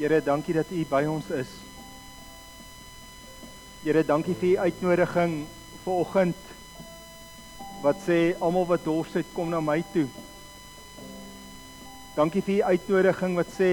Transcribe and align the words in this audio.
Here, 0.00 0.22
dankie 0.24 0.54
dat 0.56 0.70
U 0.72 0.80
by 0.88 1.02
ons 1.12 1.26
is. 1.36 1.50
Here, 3.82 4.00
dankie 4.00 4.32
vir 4.32 4.54
U 4.54 4.70
uitnodiging 4.70 5.34
vanoggend 5.84 6.46
wat 7.82 8.00
sê 8.06 8.16
almal 8.40 8.64
wat 8.72 8.86
dors 8.88 9.12
het, 9.18 9.28
kom 9.36 9.52
na 9.52 9.60
my 9.60 9.82
toe. 9.92 10.06
Dankie 12.16 12.40
vir 12.48 12.62
U 12.62 12.72
uitnodiging 12.72 13.36
wat 13.42 13.52
sê 13.58 13.70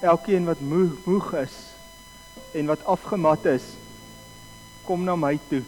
elkeen 0.00 0.48
wat 0.48 0.64
moeg, 0.64 0.96
moeg 1.04 1.30
is 1.44 1.60
en 2.56 2.72
wat 2.72 2.88
afgemat 2.88 3.52
is, 3.52 3.74
kom 4.88 5.04
na 5.04 5.20
my 5.20 5.36
toe. 5.52 5.60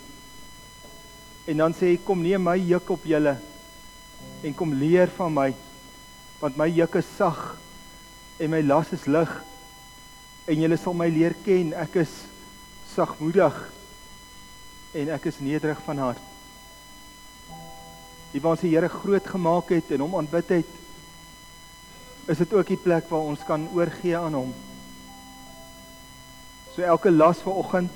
En 1.45 1.61
dan 1.61 1.77
sê 1.77 1.93
hy 1.93 2.05
kom 2.09 2.25
neem 2.25 2.41
my 2.41 2.57
juk 2.57 2.97
op 2.97 3.05
julle 3.05 3.37
en 4.41 4.57
kom 4.57 4.79
leer 4.81 5.13
van 5.21 5.43
my 5.43 5.51
want 6.41 6.57
my 6.57 6.73
juk 6.73 7.03
is 7.05 7.17
sag 7.21 7.51
en 8.41 8.57
my 8.57 8.65
las 8.65 8.97
is 8.97 9.05
lig 9.05 9.43
en 10.45 10.61
julle 10.61 10.77
sal 10.77 10.97
my 10.97 11.09
leer 11.09 11.35
ken 11.45 11.73
ek 11.85 12.01
is 12.03 12.13
sagmoedig 12.93 13.57
en 14.95 15.11
ek 15.17 15.29
is 15.31 15.41
nederig 15.43 15.81
van 15.87 16.03
hart. 16.03 16.31
Die 18.35 18.43
waar 18.43 18.57
ons 18.57 18.65
die 18.65 18.73
Here 18.75 18.91
groot 18.91 19.27
gemaak 19.31 19.73
het 19.73 19.93
en 19.95 20.05
hom 20.05 20.17
aanbid 20.19 20.53
het 20.59 20.81
is 22.29 22.41
dit 22.41 22.55
ook 22.57 22.71
die 22.73 22.81
plek 22.81 23.11
waar 23.11 23.29
ons 23.29 23.43
kan 23.45 23.67
oorgee 23.77 24.17
aan 24.17 24.37
hom. 24.37 24.53
So 26.73 26.83
elke 26.83 27.13
las 27.13 27.43
vanoggend, 27.45 27.93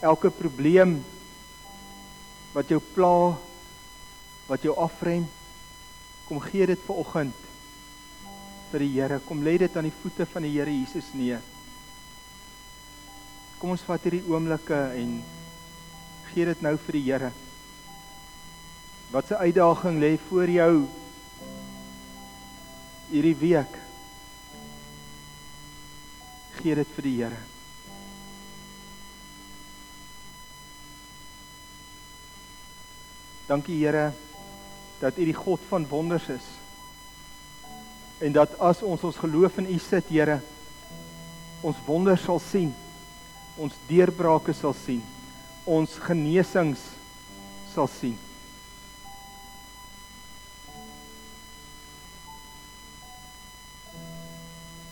elke 0.00 0.30
probleem 0.30 1.00
wat 2.54 2.70
jou 2.70 2.78
pla, 2.94 3.34
wat 4.46 4.62
jou 4.64 4.76
afrem, 4.78 5.26
kom 6.28 6.40
gee 6.46 6.66
dit 6.70 6.86
vanoggend 6.86 7.48
vir 8.72 8.84
die 8.84 8.92
Here. 8.94 9.20
Kom 9.24 9.42
lê 9.44 9.56
dit 9.60 9.76
aan 9.76 9.88
die 9.88 9.98
voete 10.02 10.26
van 10.28 10.44
die 10.44 10.52
Here 10.56 10.72
Jesus 10.72 11.10
neer. 11.16 11.42
Kom 13.58 13.72
ons 13.74 13.84
vat 13.86 14.04
hierdie 14.06 14.24
oomblikke 14.28 14.78
en 15.00 15.18
gee 16.30 16.46
dit 16.46 16.62
nou 16.62 16.76
vir 16.86 16.98
die 16.98 17.04
Here. 17.08 17.32
Wat 19.10 19.30
'n 19.30 19.42
uitdaging 19.48 20.00
lê 20.00 20.18
voor 20.28 20.48
jou 20.48 20.86
hierdie 23.10 23.36
week? 23.36 23.72
Gee 26.60 26.74
dit 26.74 26.88
vir 26.94 27.02
die 27.02 27.16
Here. 27.22 27.40
Dankie 33.48 33.80
Here 33.80 34.12
dat 35.00 35.18
U 35.18 35.24
die 35.24 35.34
God 35.34 35.60
van 35.68 35.86
wonders 35.88 36.28
is 36.28 36.57
en 38.20 38.32
dat 38.34 38.54
as 38.58 38.82
ons 38.82 39.04
ons 39.04 39.20
geloof 39.22 39.58
in 39.62 39.68
U 39.74 39.78
sit, 39.78 40.08
Here, 40.10 40.40
ons 41.62 41.76
wonders 41.86 42.22
sal 42.26 42.40
sien. 42.42 42.72
Ons 43.58 43.74
deurbrake 43.88 44.54
sal 44.54 44.74
sien. 44.78 45.02
Ons 45.66 45.98
genesings 46.02 46.82
sal 47.74 47.90
sien. 47.90 48.16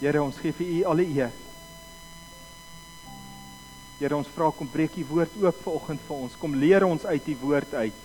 Here, 0.00 0.20
ons 0.22 0.38
gee 0.42 0.55
vir 0.55 0.72
U 0.74 0.83
alle 0.92 1.06
eer. 1.08 1.33
Here, 3.96 4.12
ons 4.12 4.28
vra 4.34 4.50
kom 4.52 4.68
breek 4.68 4.98
U 5.00 5.06
woord 5.14 5.38
oop 5.40 5.64
vanoggend 5.64 6.05
vir 6.06 6.27
ons. 6.27 6.36
Kom 6.42 6.58
leer 6.61 6.84
ons 6.84 7.08
uit 7.08 7.33
U 7.33 7.38
woord 7.46 7.74
uit. 7.80 8.05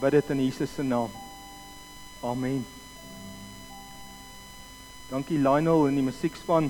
Bid 0.00 0.18
dit 0.18 0.34
in 0.34 0.44
Jesus 0.48 0.74
se 0.74 0.82
naam. 0.82 1.14
Amen. 2.24 2.79
Dankie 5.10 5.40
Lionel 5.42 5.88
en 5.88 5.96
die 5.98 6.04
musiekspan. 6.06 6.68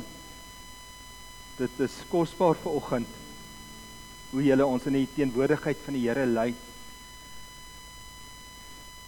Dit 1.59 1.81
is 1.85 1.99
kosbaar 2.09 2.57
vir 2.63 2.73
oggend 2.79 3.19
hoe 4.31 4.41
julle 4.47 4.65
ons 4.65 4.87
in 4.89 4.97
die 4.97 5.09
teenwoordigheid 5.13 5.83
van 5.85 5.99
die 5.99 6.07
Here 6.07 6.25
lei. 6.25 6.55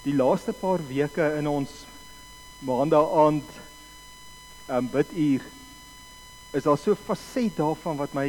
Die 0.04 0.12
laaste 0.12 0.52
paar 0.52 0.84
weke 0.84 1.30
in 1.38 1.48
ons 1.48 1.72
maandag 2.60 3.16
aand 3.22 3.56
um, 4.68 4.92
biduur 4.92 5.48
is 6.52 6.68
daar 6.68 6.76
so 6.84 6.92
faset 7.08 7.56
daarvan 7.56 8.02
wat 8.02 8.12
my 8.12 8.28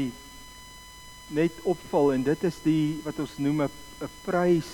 net 1.35 1.59
opval 1.67 2.13
en 2.15 2.23
dit 2.23 2.47
is 2.47 2.63
die 2.63 2.87
wat 3.03 3.19
ons 3.19 3.35
noem 3.43 3.65
'n 3.67 4.11
prys 4.23 4.71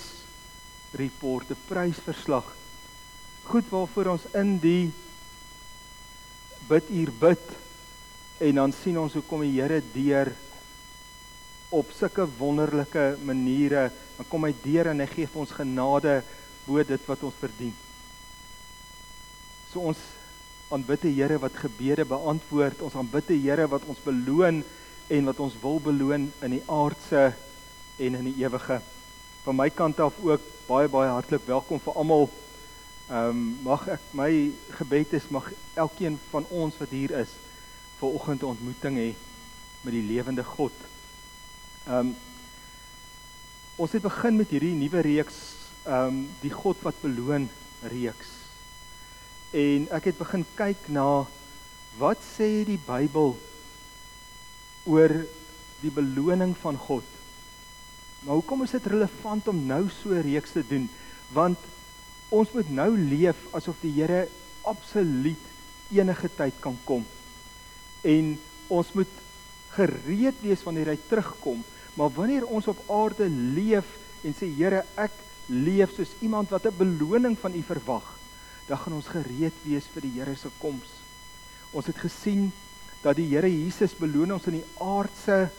report, 0.94 1.50
'n 1.50 1.66
prysverslag. 1.66 2.54
Goed 3.50 3.66
waarvoor 3.74 4.14
ons 4.14 4.30
in 4.34 4.58
die 4.62 4.92
bid 6.70 6.90
uur 6.94 7.10
bid 7.18 7.50
en 8.46 8.60
dan 8.62 8.72
sien 8.72 8.98
ons 9.00 9.16
hoe 9.18 9.24
kom 9.26 9.42
die 9.42 9.56
Here 9.58 9.80
deur 9.92 10.30
op 11.74 11.90
sulke 11.94 12.26
wonderlike 12.38 13.16
maniere. 13.26 13.88
Dan 14.16 14.28
kom 14.30 14.46
hy 14.46 14.54
deur 14.62 14.90
en 14.90 15.02
hy 15.02 15.08
gee 15.10 15.30
vir 15.30 15.42
ons 15.42 15.54
genade 15.54 16.20
bo 16.66 16.82
dit 16.86 17.06
wat 17.10 17.24
ons 17.26 17.36
verdien. 17.42 17.74
So 19.70 19.82
ons 19.92 20.00
aanbid 20.70 21.08
die 21.08 21.16
Here 21.18 21.38
wat 21.42 21.58
gebede 21.58 22.06
beantwoord. 22.08 22.82
Ons 22.86 22.96
aanbid 22.98 23.32
die 23.34 23.42
Here 23.44 23.66
wat 23.70 23.86
ons 23.90 24.02
beloon 24.06 24.62
en 25.10 25.30
wat 25.30 25.42
ons 25.42 25.58
wil 25.62 25.82
beloon 25.82 26.30
in 26.30 26.54
die 26.54 26.64
aardse 26.70 27.32
en 27.98 28.18
in 28.22 28.30
die 28.30 28.38
ewige. 28.44 28.78
Van 29.44 29.58
my 29.58 29.68
kant 29.74 30.00
af 30.00 30.18
ook 30.22 30.46
baie 30.68 30.90
baie 30.90 31.10
hartlik 31.10 31.46
welkom 31.50 31.82
vir 31.82 31.98
almal 31.98 32.30
Ehm 33.10 33.28
um, 33.28 33.38
mag 33.66 33.88
ek 33.90 34.02
my 34.14 34.52
gebed 34.78 35.12
is 35.18 35.24
mag 35.34 35.48
elkeen 35.74 36.14
van 36.30 36.44
ons 36.54 36.76
wat 36.78 36.92
hier 36.94 37.10
is 37.18 37.32
ver 37.98 38.12
oggend 38.14 38.42
'n 38.42 38.54
ontmoeting 38.54 38.96
hê 38.96 39.08
met 39.82 39.92
die 39.92 40.06
lewende 40.06 40.44
God. 40.44 40.76
Ehm 41.86 41.96
um, 41.96 42.16
ons 43.76 43.92
het 43.92 44.02
begin 44.02 44.36
met 44.36 44.50
hierdie 44.54 44.78
nuwe 44.78 45.00
reeks 45.02 45.38
ehm 45.82 46.06
um, 46.06 46.20
die 46.40 46.52
God 46.54 46.78
wat 46.86 47.02
beloon 47.02 47.48
reeks. 47.82 48.30
En 49.50 49.88
ek 49.90 50.04
het 50.04 50.18
begin 50.18 50.46
kyk 50.54 50.86
na 50.86 51.26
wat 51.98 52.22
sê 52.22 52.62
die 52.62 52.78
Bybel 52.86 53.34
oor 54.86 55.16
die 55.82 55.90
beloning 55.90 56.54
van 56.62 56.78
God. 56.78 57.04
Maar 58.22 58.38
hoekom 58.38 58.62
is 58.62 58.78
dit 58.78 58.86
relevant 58.86 59.48
om 59.48 59.66
nou 59.66 59.88
so 59.90 60.14
'n 60.14 60.22
reeks 60.22 60.52
te 60.52 60.62
doen? 60.62 60.86
Want 61.32 61.58
ons 62.30 62.52
moet 62.54 62.70
nou 62.70 62.90
leef 62.96 63.38
asof 63.56 63.78
die 63.82 63.92
Here 63.98 64.26
absoluut 64.68 65.48
enige 65.90 66.30
tyd 66.36 66.54
kan 66.62 66.76
kom. 66.86 67.04
En 68.06 68.36
ons 68.70 68.92
moet 68.94 69.18
gereed 69.74 70.38
wees 70.42 70.62
wanneer 70.66 70.92
hy 70.92 70.98
terugkom. 71.10 71.64
Maar 71.98 72.14
wanneer 72.14 72.46
ons 72.46 72.68
op 72.70 72.78
aarde 72.90 73.26
leef 73.28 73.86
en 74.26 74.36
sê 74.36 74.48
Here, 74.54 74.84
ek 74.96 75.14
leef 75.50 75.96
soos 75.96 76.14
iemand 76.22 76.50
wat 76.54 76.66
'n 76.66 76.78
beloning 76.78 77.36
van 77.38 77.54
U 77.54 77.62
verwag, 77.62 78.06
dan 78.68 78.78
gaan 78.78 78.92
ons 78.92 79.10
gereed 79.10 79.56
wees 79.64 79.86
vir 79.94 80.02
die 80.02 80.14
Here 80.18 80.36
se 80.36 80.48
koms. 80.58 80.88
Ons 81.72 81.86
het 81.86 81.98
gesien 81.98 82.52
dat 83.02 83.16
die 83.16 83.26
Here 83.26 83.48
Jesus 83.48 83.94
beloon 83.94 84.32
ons 84.32 84.46
in 84.46 84.60
die 84.60 84.68
aardse 84.78 85.50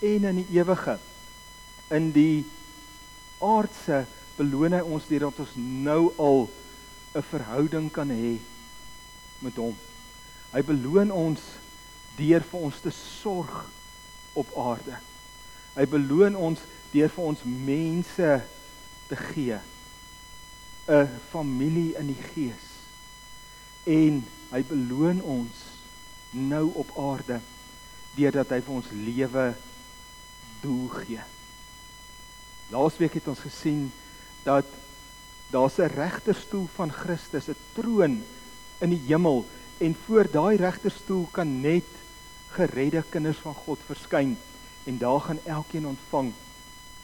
en 0.00 0.24
in 0.24 0.36
die 0.36 0.58
ewige. 0.58 0.98
In 1.90 2.12
die 2.12 2.44
aardse 3.40 4.04
beloon 4.38 4.76
hy 4.76 4.82
ons 4.86 5.06
deurdat 5.10 5.42
ons 5.44 5.54
nou 5.56 6.12
al 6.16 6.48
'n 7.14 7.22
verhouding 7.30 7.90
kan 7.90 8.10
hê 8.10 8.38
met 9.42 9.56
hom. 9.56 9.76
Hy 10.52 10.62
beloon 10.62 11.10
ons 11.10 11.40
deur 12.16 12.42
vir 12.42 12.60
ons 12.60 12.80
te 12.80 12.90
sorg 12.90 13.70
op 14.32 14.48
aarde. 14.56 14.96
Hy 15.74 15.86
beloon 15.86 16.36
ons 16.36 16.60
deur 16.92 17.10
vir 17.10 17.24
ons 17.24 17.42
mense 17.44 18.30
te 19.08 19.16
gee. 19.16 19.58
'n 20.88 21.08
familie 21.30 21.94
in 22.00 22.06
die 22.06 22.22
gees. 22.32 22.64
En 23.84 24.24
hy 24.50 24.62
beloon 24.64 25.20
ons 25.22 25.64
nou 26.30 26.70
op 26.74 26.92
aarde 26.96 27.40
deurdat 28.16 28.54
hy 28.56 28.60
vir 28.64 28.74
ons 28.74 28.92
lewe 28.92 29.46
doel 30.62 30.88
gee. 30.88 31.24
Laasweek 32.72 33.18
het 33.20 33.28
ons 33.28 33.44
gesien 33.44 33.88
dat 34.48 34.66
daar's 35.52 35.78
'n 35.78 35.94
regterstoel 35.94 36.66
van 36.74 36.92
Christus, 36.92 37.48
'n 37.48 37.56
troon 37.72 38.22
in 38.78 38.90
die 38.90 39.04
hemel 39.06 39.46
en 39.78 39.96
voor 40.04 40.26
daai 40.30 40.56
regterstoel 40.56 41.28
kan 41.30 41.60
net 41.60 41.88
geredde 42.56 43.04
kinders 43.08 43.38
van 43.38 43.54
God 43.54 43.78
verskyn 43.86 44.36
en 44.84 44.98
daar 44.98 45.20
gaan 45.20 45.40
elkeen 45.44 45.86
ontvang 45.86 46.32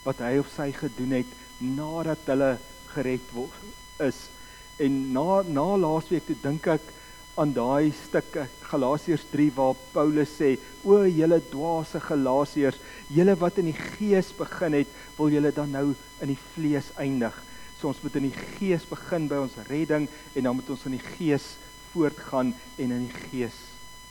wat 0.03 0.19
hy 0.19 0.39
of 0.39 0.49
sy 0.57 0.73
gedoen 0.73 1.11
het 1.11 1.31
nadat 1.59 2.19
hulle 2.25 2.57
gered 2.95 3.31
word 3.33 4.01
is. 4.01 4.29
En 4.77 5.13
na 5.13 5.43
na 5.47 5.77
laasweek 5.77 6.27
toe 6.27 6.37
dink 6.43 6.67
ek 6.67 6.93
aan 7.35 7.53
daai 7.55 7.91
stuk 7.97 8.37
Galasiërs 8.69 9.25
3 9.33 9.51
waar 9.57 9.75
Paulus 9.93 10.31
sê: 10.39 10.55
"O 10.85 11.03
julle 11.07 11.41
dwaase 11.51 12.01
Galasiërs, 12.01 12.79
julle 13.11 13.35
wat 13.41 13.59
in 13.59 13.73
die 13.73 13.81
gees 13.99 14.31
begin 14.39 14.73
het, 14.73 14.89
wil 15.19 15.31
julle 15.31 15.51
dan 15.53 15.71
nou 15.71 15.95
in 16.21 16.29
die 16.35 16.43
vlees 16.55 16.93
eindig?" 16.97 17.35
So 17.81 17.89
ons 17.89 18.03
moet 18.03 18.17
in 18.17 18.31
die 18.31 18.45
gees 18.59 18.87
begin 18.87 19.27
by 19.29 19.43
ons 19.43 19.57
redding 19.69 20.07
en 20.35 20.43
dan 20.43 20.55
moet 20.55 20.71
ons 20.71 20.87
in 20.87 20.95
die 20.97 21.07
gees 21.19 21.57
voortgaan 21.93 22.55
en 22.79 22.91
in 22.91 23.09
die 23.09 23.29
gees 23.31 23.59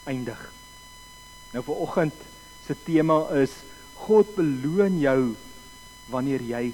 eindig. 0.06 0.40
Nou 1.54 1.64
vir 1.64 1.81
oggend 1.86 2.19
se 2.68 2.76
tema 2.86 3.24
is 3.40 3.56
God 4.04 4.36
beloon 4.36 5.00
jou 5.00 5.36
wanneer 6.12 6.44
jy 6.44 6.74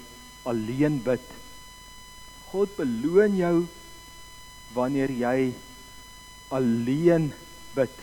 alleen 0.50 0.98
bid. 1.04 1.24
God 2.50 2.74
beloon 2.76 3.36
jou 3.38 3.56
wanneer 4.74 5.12
jy 5.14 5.52
alleen 6.50 7.30
bid. 7.74 8.02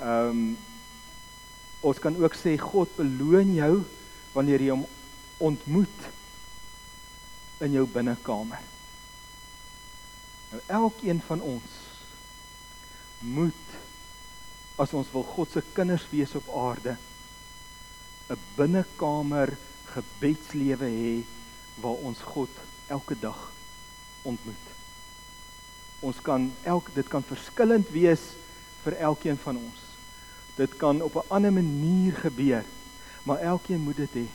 Ehm 0.00 0.28
um, 0.28 0.58
ons 1.80 1.98
kan 1.98 2.12
ook 2.20 2.34
sê 2.36 2.58
God 2.60 2.90
beloon 2.96 3.54
jou 3.56 3.74
wanneer 4.34 4.60
jy 4.60 4.74
hom 4.74 4.82
ontmoet 5.40 6.02
in 7.64 7.72
jou 7.72 7.86
binnekamer. 7.88 8.60
Nou 10.50 10.60
elkeen 10.66 11.22
van 11.24 11.40
ons 11.40 11.78
moet 13.24 13.78
as 14.80 14.92
ons 14.96 15.08
wil 15.12 15.24
God 15.32 15.52
se 15.52 15.62
kinders 15.72 16.04
wees 16.12 16.34
op 16.36 16.50
aarde 16.56 16.96
'n 18.30 18.38
binnekamer 18.56 19.56
gebedslewe 19.94 20.88
hê 21.00 21.14
waar 21.80 22.04
ons 22.08 22.20
God 22.20 22.50
elke 22.86 23.16
dag 23.20 23.52
ontmoet. 24.22 24.79
Ons 26.00 26.20
kan 26.24 26.52
elk 26.64 26.88
dit 26.94 27.08
kan 27.08 27.22
verskillend 27.22 27.88
wees 27.92 28.22
vir 28.84 28.96
elkeen 28.96 29.36
van 29.42 29.56
ons. 29.56 29.80
Dit 30.56 30.76
kan 30.76 31.02
op 31.02 31.14
'n 31.16 31.28
ander 31.28 31.52
manier 31.52 32.12
gebeur, 32.12 32.64
maar 33.22 33.38
elkeen 33.38 33.80
moet 33.80 33.96
dit 33.96 34.14
hê. 34.14 34.26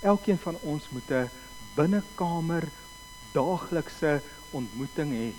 Elkeen 0.00 0.38
van 0.38 0.56
ons 0.62 0.88
moet 0.90 1.10
'n 1.10 1.30
binnekamer 1.74 2.64
daaglikse 3.32 4.20
ontmoeting 4.50 5.12
hê 5.12 5.32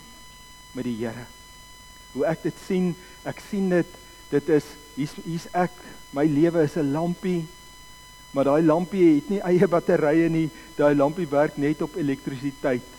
met 0.71 0.83
die 0.83 0.95
Here. 0.95 1.25
Hoe 2.13 2.25
ek 2.25 2.43
dit 2.43 2.57
sien, 2.67 2.95
ek 3.23 3.41
sien 3.49 3.69
dit 3.69 3.87
dit 4.29 4.49
is 4.49 4.65
hier's 4.95 5.13
hier's 5.23 5.47
ek, 5.53 5.71
my 6.11 6.25
lewe 6.25 6.63
is 6.63 6.75
'n 6.75 6.91
lampie, 6.91 7.47
maar 8.31 8.43
daai 8.43 8.61
lampie 8.61 9.15
het 9.15 9.29
nie 9.29 9.39
eie 9.39 9.67
batterye 9.67 10.29
nie, 10.29 10.49
daai 10.75 10.95
lampie 10.95 11.27
werk 11.27 11.57
net 11.57 11.81
op 11.81 11.95
elektrisiteit. 11.95 12.96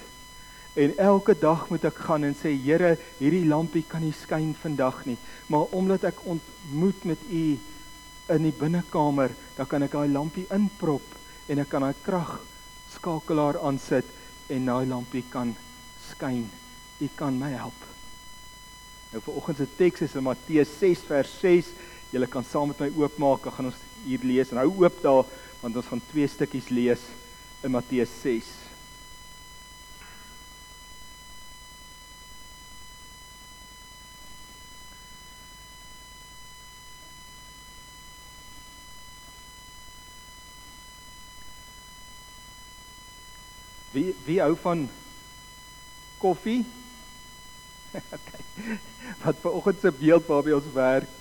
En 0.78 0.92
elke 1.02 1.34
dag 1.34 1.64
moet 1.72 1.88
ek 1.88 1.96
gaan 2.06 2.22
en 2.28 2.36
sê 2.38 2.52
Here, 2.54 2.92
hierdie 3.19 3.46
lampie 3.50 3.82
kan 3.82 4.04
nie 4.04 4.14
skyn 4.14 4.52
vandag 4.62 5.00
nie, 5.08 5.16
maar 5.50 5.72
omdat 5.75 6.04
ek 6.12 6.20
ontmoet 6.22 7.02
met 7.08 7.25
U 7.34 7.42
in 8.28 8.44
die 8.46 8.54
binnekamer, 8.54 9.34
dan 9.56 9.66
kan 9.66 9.82
ek 9.82 9.96
daai 9.96 10.12
lampie 10.12 10.46
inprop 10.54 11.16
en 11.50 11.64
ek 11.64 11.72
kan 11.72 11.82
daai 11.82 11.98
krag 12.06 12.36
skakelaar 12.92 13.58
aansit 13.66 14.06
en 14.54 14.70
daai 14.70 14.86
lampie 14.86 15.25
kan 15.32 15.50
skyn. 16.12 16.46
U 17.02 17.10
kan 17.19 17.34
my 17.40 17.50
help. 17.56 17.82
Nou 19.10 19.25
vir 19.25 19.40
oggend 19.40 19.58
se 19.58 19.69
teks 19.80 20.06
is 20.06 20.14
in 20.20 20.28
Matteus 20.28 20.78
6 20.78 21.04
vers 21.10 21.34
6. 21.42 21.75
Julle 22.12 22.30
kan 22.30 22.46
saam 22.46 22.70
met 22.70 22.86
my 22.86 22.92
oopmaak, 23.02 23.48
dan 23.48 23.58
gaan 23.58 23.72
ons 23.72 23.82
hier 24.04 24.22
lees 24.22 24.54
en 24.54 24.62
hou 24.62 24.70
oop 24.84 25.02
daar 25.02 25.26
want 25.58 25.75
ons 25.75 25.90
gaan 25.90 26.06
twee 26.12 26.30
stukkies 26.30 26.70
lees 26.70 27.02
in 27.66 27.75
Matteus 27.75 28.14
6. 28.22 28.67
Wie 44.28 44.40
hou 44.44 44.52
van 44.60 44.84
koffie? 46.20 46.66
okay. 48.16 48.44
Wat 49.22 49.40
ver 49.40 49.56
oggend 49.56 49.80
se 49.80 49.92
beeld 49.92 50.28
waarby 50.28 50.52
ons 50.58 50.69
werk. 50.75 51.14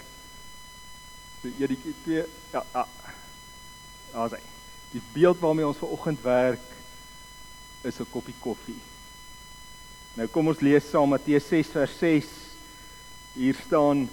So 1.42 1.52
enetjie 1.56 1.96
twee 2.04 2.26
ja, 2.52 2.66
ja. 2.74 2.84
Daar's 4.12 4.36
hy. 4.36 4.44
Die 4.92 5.04
beeld 5.14 5.40
waarmee 5.40 5.68
ons 5.68 5.80
ver 5.80 5.94
oggend 5.96 6.22
werk 6.26 6.64
is 7.88 8.00
'n 8.04 8.12
koppie 8.12 8.36
koffie. 8.44 8.80
Nou 10.20 10.28
kom 10.28 10.48
ons 10.52 10.64
lees 10.66 10.90
saam 10.90 11.10
Matteus 11.14 11.48
6 11.48 11.74
vers 11.78 11.98
6. 12.00 12.32
Hier 13.38 13.56
staan 13.66 14.08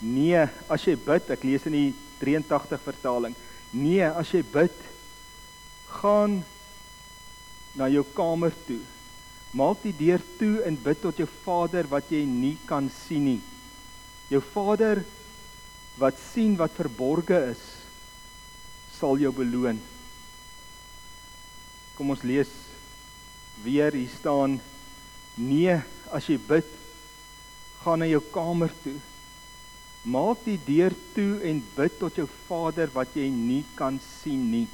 Nee, 0.00 0.42
as 0.68 0.84
jy 0.84 0.96
bid, 1.00 1.30
ek 1.32 1.44
lees 1.46 1.64
in 1.68 1.72
die 1.72 1.94
83 2.20 2.82
vertaling. 2.84 3.36
Nee, 3.72 4.04
as 4.04 4.28
jy 4.34 4.42
bid, 4.44 4.74
gaan 6.02 6.42
na 7.76 7.88
jou 7.92 8.04
kamer 8.16 8.54
toe. 8.66 8.80
Maak 9.56 9.82
die 9.84 9.94
deur 9.96 10.22
toe 10.40 10.60
en 10.66 10.76
bid 10.80 11.00
tot 11.00 11.18
jou 11.20 11.28
Vader 11.44 11.88
wat 11.88 12.08
jy 12.12 12.24
nie 12.28 12.56
kan 12.68 12.88
sien 12.92 13.24
nie. 13.24 13.42
Jou 14.32 14.42
Vader 14.52 15.02
wat 16.00 16.18
sien 16.32 16.56
wat 16.58 16.74
verborge 16.76 17.38
is, 17.52 17.62
sal 18.98 19.20
jou 19.20 19.32
beloon. 19.32 19.78
Kom 21.96 22.12
ons 22.12 22.24
lees 22.26 22.50
weer 23.64 23.94
hier 23.96 24.12
staan: 24.12 24.58
Nee, 25.36 25.78
as 26.12 26.28
jy 26.28 26.36
bid, 26.36 26.68
gaan 27.84 28.02
na 28.02 28.08
jou 28.08 28.20
kamer 28.32 28.72
toe. 28.84 28.96
Maak 30.06 30.44
die 30.44 30.58
deur 30.66 30.94
toe 31.16 31.40
en 31.48 31.62
bid 31.76 31.96
tot 32.00 32.18
jou 32.20 32.28
Vader 32.46 32.92
wat 32.94 33.16
jy 33.16 33.30
nie 33.32 33.64
kan 33.78 33.96
sien 34.20 34.44
nie 34.52 34.66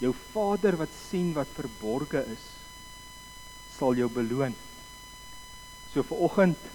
jou 0.00 0.12
Vader 0.32 0.78
wat 0.80 0.92
sien 1.10 1.32
wat 1.36 1.48
verborge 1.54 2.22
is, 2.32 2.44
sal 3.76 3.96
jou 3.98 4.08
beloon. 4.12 4.54
So 5.92 6.04
vir 6.06 6.22
oggend 6.28 6.68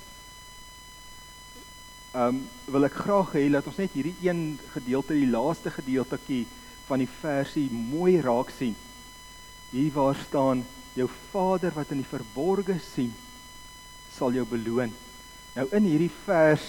ehm 2.16 2.38
um, 2.38 2.38
wil 2.72 2.88
ek 2.88 2.94
graag 2.96 3.34
hê 3.36 3.42
dat 3.52 3.66
ons 3.68 3.80
net 3.82 3.92
hierdie 3.92 4.16
een 4.24 4.56
gedeelte, 4.72 5.18
die 5.18 5.28
laaste 5.28 5.72
gedeeltetjie 5.76 6.46
van 6.88 7.02
die 7.04 7.10
versie 7.20 7.66
mooi 7.74 8.22
raak 8.24 8.54
sien. 8.56 8.76
Hier 9.74 9.92
waar 9.92 10.16
staan 10.22 10.62
jou 10.96 11.10
Vader 11.34 11.76
wat 11.76 11.92
in 11.92 12.00
die 12.00 12.08
verborge 12.08 12.78
sien, 12.80 13.12
sal 14.16 14.32
jou 14.32 14.46
beloon. 14.48 14.94
Nou 15.58 15.68
in 15.76 15.90
hierdie 15.90 16.14
vers 16.24 16.64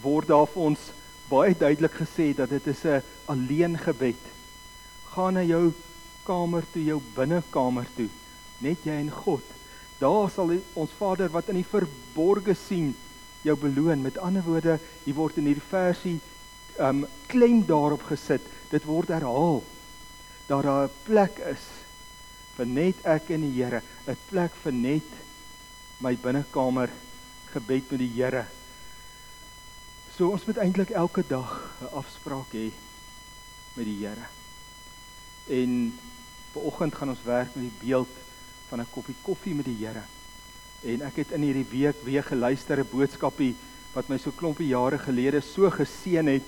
word 0.00 0.30
daar 0.32 0.48
vir 0.48 0.70
ons 0.70 0.88
baie 1.28 1.52
duidelik 1.52 2.00
gesê 2.00 2.30
dat 2.32 2.48
dit 2.48 2.72
is 2.72 2.84
'n 2.86 3.02
alleen 3.28 3.76
gebed 3.76 4.37
gaan 5.14 5.34
na 5.34 5.42
jou 5.42 5.72
kamer 6.24 6.64
toe, 6.72 6.84
jou 6.84 7.00
binnekamer 7.14 7.86
toe, 7.96 8.08
net 8.60 8.84
jy 8.84 8.98
en 9.00 9.10
God. 9.10 9.44
Daar 9.98 10.30
sal 10.30 10.52
die, 10.54 10.60
ons 10.78 10.94
Vader 10.98 11.30
wat 11.34 11.48
in 11.50 11.58
die 11.58 11.66
verborge 11.66 12.54
sien 12.54 12.92
jou 13.42 13.56
beloon. 13.58 14.02
Met 14.02 14.18
ander 14.22 14.44
woorde, 14.46 14.78
hier 15.04 15.16
word 15.16 15.38
in 15.40 15.48
hierdie 15.50 15.70
versie 15.70 16.18
um 16.78 17.06
klem 17.26 17.64
daarop 17.66 18.04
gesit. 18.06 18.44
Dit 18.70 18.86
word 18.86 19.10
herhaal 19.10 19.64
dat 20.48 20.62
daar 20.64 20.86
'n 20.86 20.90
plek 21.04 21.38
is 21.50 21.64
vir 22.56 22.66
net 22.66 22.96
ek 23.04 23.30
en 23.30 23.40
die 23.40 23.62
Here, 23.62 23.82
'n 24.06 24.16
plek 24.30 24.52
vir 24.62 24.72
net 24.72 25.08
my 26.00 26.16
binnekamer 26.16 26.90
gebed 27.52 27.90
met 27.90 28.00
die 28.00 28.14
Here. 28.14 28.46
So 30.16 30.30
ons 30.30 30.46
moet 30.46 30.56
eintlik 30.58 30.90
elke 30.90 31.22
dag 31.28 31.50
'n 31.82 31.94
afspraak 31.94 32.52
hê 32.52 32.70
met 33.76 33.84
die 33.84 34.06
Here. 34.06 34.37
En 35.48 35.98
vanoggend 36.52 36.94
gaan 36.94 37.08
ons 37.08 37.24
werk 37.24 37.54
met 37.54 37.64
die 37.64 37.86
beeld 37.86 38.08
van 38.68 38.80
'n 38.80 38.90
koppie 38.90 39.14
koffie 39.22 39.54
met 39.54 39.64
die 39.64 39.86
Here. 39.86 40.02
En 40.82 41.02
ek 41.02 41.16
het 41.16 41.30
in 41.30 41.42
hierdie 41.42 41.66
week 41.70 41.96
weer 42.04 42.22
geluister 42.22 42.78
'n 42.78 42.88
boodskapie 42.90 43.54
wat 43.92 44.08
my 44.08 44.18
so 44.18 44.30
klompie 44.30 44.68
jare 44.68 44.98
gelede 44.98 45.40
so 45.40 45.70
geseën 45.70 46.26
het 46.26 46.44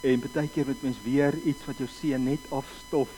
en 0.00 0.22
baie 0.32 0.48
keer 0.48 0.66
met 0.66 0.82
mens 0.82 0.96
weer 1.04 1.36
iets 1.44 1.64
wat 1.64 1.78
jou 1.78 1.88
seën 1.88 2.24
net 2.24 2.40
afstof 2.48 3.08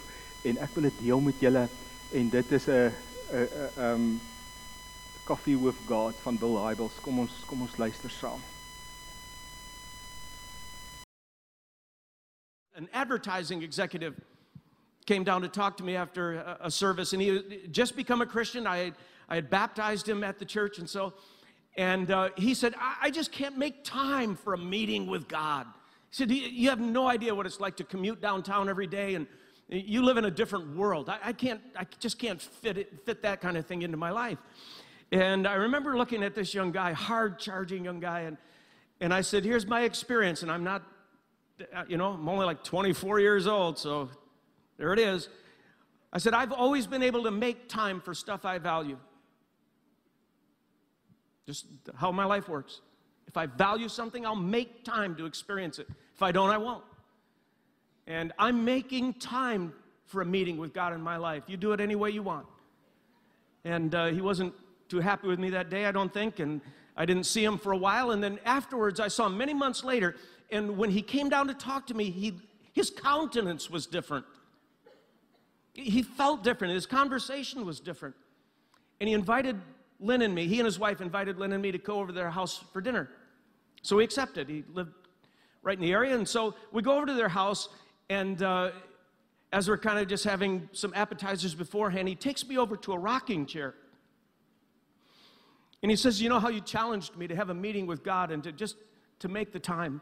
en 0.42 0.58
ek 0.58 0.74
wil 0.74 0.82
dit 0.82 0.98
deel 0.98 1.20
met 1.20 1.40
julle 1.40 1.68
en 2.12 2.28
dit 2.28 2.52
is 2.52 2.66
'n 2.66 2.92
'n 3.32 3.48
um 3.78 4.20
Coffee 5.24 5.56
with 5.56 5.76
God 5.86 6.14
van 6.22 6.36
Bill 6.36 6.56
Hybels. 6.58 6.92
Kom 7.00 7.18
ons 7.18 7.30
kom 7.46 7.60
ons 7.62 7.76
luister 7.76 8.10
saam. 8.10 8.40
An 12.74 12.88
advertising 12.92 13.62
executive 13.62 14.14
came 15.06 15.24
down 15.24 15.42
to 15.42 15.48
talk 15.48 15.76
to 15.78 15.84
me 15.84 15.96
after 15.96 16.56
a, 16.60 16.70
service, 16.70 17.12
and 17.12 17.20
he 17.20 17.28
had 17.28 17.72
just 17.72 17.96
become 17.96 18.20
a 18.20 18.26
Christian. 18.26 18.66
I 18.66 18.78
had, 18.78 18.94
I 19.28 19.34
had 19.36 19.50
baptized 19.50 20.08
him 20.08 20.22
at 20.22 20.38
the 20.38 20.44
church, 20.44 20.78
and 20.78 20.88
so, 20.88 21.14
and 21.76 22.10
uh, 22.10 22.30
he 22.36 22.54
said, 22.54 22.74
I, 22.78 22.96
I 23.02 23.10
just 23.10 23.32
can't 23.32 23.58
make 23.58 23.84
time 23.84 24.36
for 24.36 24.54
a 24.54 24.58
meeting 24.58 25.06
with 25.06 25.26
God. 25.28 25.66
He 26.10 26.16
said, 26.16 26.30
You 26.30 26.70
have 26.70 26.80
no 26.80 27.08
idea 27.08 27.34
what 27.34 27.46
it's 27.46 27.58
like 27.58 27.76
to 27.76 27.84
commute 27.84 28.20
downtown 28.20 28.68
every 28.68 28.86
day, 28.86 29.14
and 29.14 29.26
you 29.68 30.02
live 30.02 30.18
in 30.18 30.26
a 30.26 30.30
different 30.30 30.76
world. 30.76 31.08
I, 31.08 31.18
I 31.24 31.32
can't, 31.32 31.60
I 31.76 31.86
just 31.98 32.18
can't 32.18 32.40
fit, 32.40 32.78
it, 32.78 33.04
fit 33.04 33.22
that 33.22 33.40
kind 33.40 33.56
of 33.56 33.66
thing 33.66 33.82
into 33.82 33.96
my 33.96 34.10
life. 34.10 34.38
And 35.10 35.46
I 35.46 35.54
remember 35.54 35.96
looking 35.96 36.22
at 36.22 36.34
this 36.34 36.54
young 36.54 36.70
guy, 36.70 36.92
hard 36.92 37.38
charging 37.38 37.84
young 37.84 38.00
guy, 38.00 38.20
and, 38.20 38.36
and 39.00 39.12
I 39.12 39.22
said, 39.22 39.44
Here's 39.44 39.66
my 39.66 39.82
experience, 39.82 40.42
and 40.42 40.52
I'm 40.52 40.62
not, 40.62 40.84
you 41.88 41.96
know, 41.96 42.12
I'm 42.12 42.28
only 42.28 42.46
like 42.46 42.62
24 42.62 43.18
years 43.18 43.46
old, 43.48 43.78
so 43.78 44.08
there 44.82 44.92
it 44.92 44.98
is. 44.98 45.28
I 46.12 46.18
said, 46.18 46.34
I've 46.34 46.50
always 46.50 46.88
been 46.88 47.04
able 47.04 47.22
to 47.22 47.30
make 47.30 47.68
time 47.68 48.00
for 48.00 48.14
stuff 48.14 48.44
I 48.44 48.58
value. 48.58 48.98
Just 51.46 51.66
how 51.94 52.10
my 52.10 52.24
life 52.24 52.48
works. 52.48 52.80
If 53.28 53.36
I 53.36 53.46
value 53.46 53.88
something, 53.88 54.26
I'll 54.26 54.34
make 54.34 54.82
time 54.82 55.14
to 55.18 55.26
experience 55.26 55.78
it. 55.78 55.86
If 56.16 56.20
I 56.20 56.32
don't, 56.32 56.50
I 56.50 56.58
won't. 56.58 56.82
And 58.08 58.32
I'm 58.40 58.64
making 58.64 59.14
time 59.14 59.72
for 60.06 60.20
a 60.20 60.26
meeting 60.26 60.58
with 60.58 60.74
God 60.74 60.92
in 60.94 61.00
my 61.00 61.16
life. 61.16 61.44
You 61.46 61.56
do 61.56 61.70
it 61.70 61.80
any 61.80 61.94
way 61.94 62.10
you 62.10 62.24
want. 62.24 62.46
And 63.64 63.94
uh, 63.94 64.06
he 64.06 64.20
wasn't 64.20 64.52
too 64.88 64.98
happy 64.98 65.28
with 65.28 65.38
me 65.38 65.50
that 65.50 65.70
day, 65.70 65.86
I 65.86 65.92
don't 65.92 66.12
think. 66.12 66.40
And 66.40 66.60
I 66.96 67.06
didn't 67.06 67.26
see 67.26 67.44
him 67.44 67.56
for 67.56 67.70
a 67.70 67.78
while. 67.78 68.10
And 68.10 68.20
then 68.20 68.40
afterwards, 68.44 68.98
I 68.98 69.06
saw 69.06 69.26
him 69.26 69.38
many 69.38 69.54
months 69.54 69.84
later. 69.84 70.16
And 70.50 70.76
when 70.76 70.90
he 70.90 71.02
came 71.02 71.28
down 71.28 71.46
to 71.46 71.54
talk 71.54 71.86
to 71.86 71.94
me, 71.94 72.10
he, 72.10 72.34
his 72.72 72.90
countenance 72.90 73.70
was 73.70 73.86
different. 73.86 74.26
He 75.74 76.02
felt 76.02 76.44
different. 76.44 76.74
His 76.74 76.86
conversation 76.86 77.64
was 77.64 77.80
different. 77.80 78.14
And 79.00 79.08
he 79.08 79.14
invited 79.14 79.60
Lynn 80.00 80.22
and 80.22 80.34
me, 80.34 80.46
he 80.46 80.58
and 80.58 80.66
his 80.66 80.78
wife 80.78 81.00
invited 81.00 81.38
Lynn 81.38 81.52
and 81.52 81.62
me 81.62 81.72
to 81.72 81.78
go 81.78 81.98
over 81.98 82.08
to 82.08 82.12
their 82.12 82.30
house 82.30 82.64
for 82.72 82.80
dinner. 82.80 83.08
So 83.82 83.96
we 83.96 84.04
accepted. 84.04 84.48
He 84.48 84.64
lived 84.72 84.92
right 85.62 85.76
in 85.76 85.82
the 85.82 85.92
area. 85.92 86.14
And 86.14 86.28
so 86.28 86.54
we 86.72 86.82
go 86.82 86.96
over 86.96 87.06
to 87.06 87.14
their 87.14 87.28
house, 87.28 87.68
and 88.10 88.42
uh, 88.42 88.72
as 89.52 89.68
we're 89.68 89.78
kind 89.78 89.98
of 89.98 90.08
just 90.08 90.24
having 90.24 90.68
some 90.72 90.92
appetizers 90.94 91.54
beforehand, 91.54 92.08
he 92.08 92.14
takes 92.14 92.46
me 92.46 92.58
over 92.58 92.76
to 92.78 92.92
a 92.92 92.98
rocking 92.98 93.46
chair. 93.46 93.74
And 95.82 95.90
he 95.90 95.96
says, 95.96 96.20
You 96.20 96.28
know 96.28 96.40
how 96.40 96.48
you 96.48 96.60
challenged 96.60 97.16
me 97.16 97.26
to 97.26 97.36
have 97.36 97.50
a 97.50 97.54
meeting 97.54 97.86
with 97.86 98.02
God 98.02 98.30
and 98.30 98.42
to 98.44 98.52
just 98.52 98.76
to 99.20 99.28
make 99.28 99.52
the 99.52 99.60
time? 99.60 100.00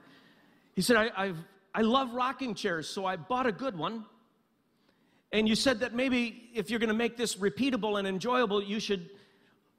He 0.75 0.83
said, 0.83 0.97
I, 0.97 1.11
I've, 1.17 1.39
I 1.75 1.83
love 1.83 2.15
rocking 2.15 2.55
chairs, 2.55 2.89
so 2.89 3.07
I 3.07 3.17
bought 3.17 3.47
a 3.47 3.53
good 3.53 3.77
one. 3.77 4.05
And 5.33 5.49
you 5.49 5.55
said 5.55 5.81
that 5.81 5.95
maybe 5.95 6.51
if 6.55 6.71
you're 6.71 6.81
going 6.81 6.89
to 6.89 6.95
make 6.95 7.17
this 7.17 7.37
repeatable 7.37 7.99
and 7.99 8.09
enjoyable, 8.09 8.63
you 8.63 8.81
should 8.81 9.11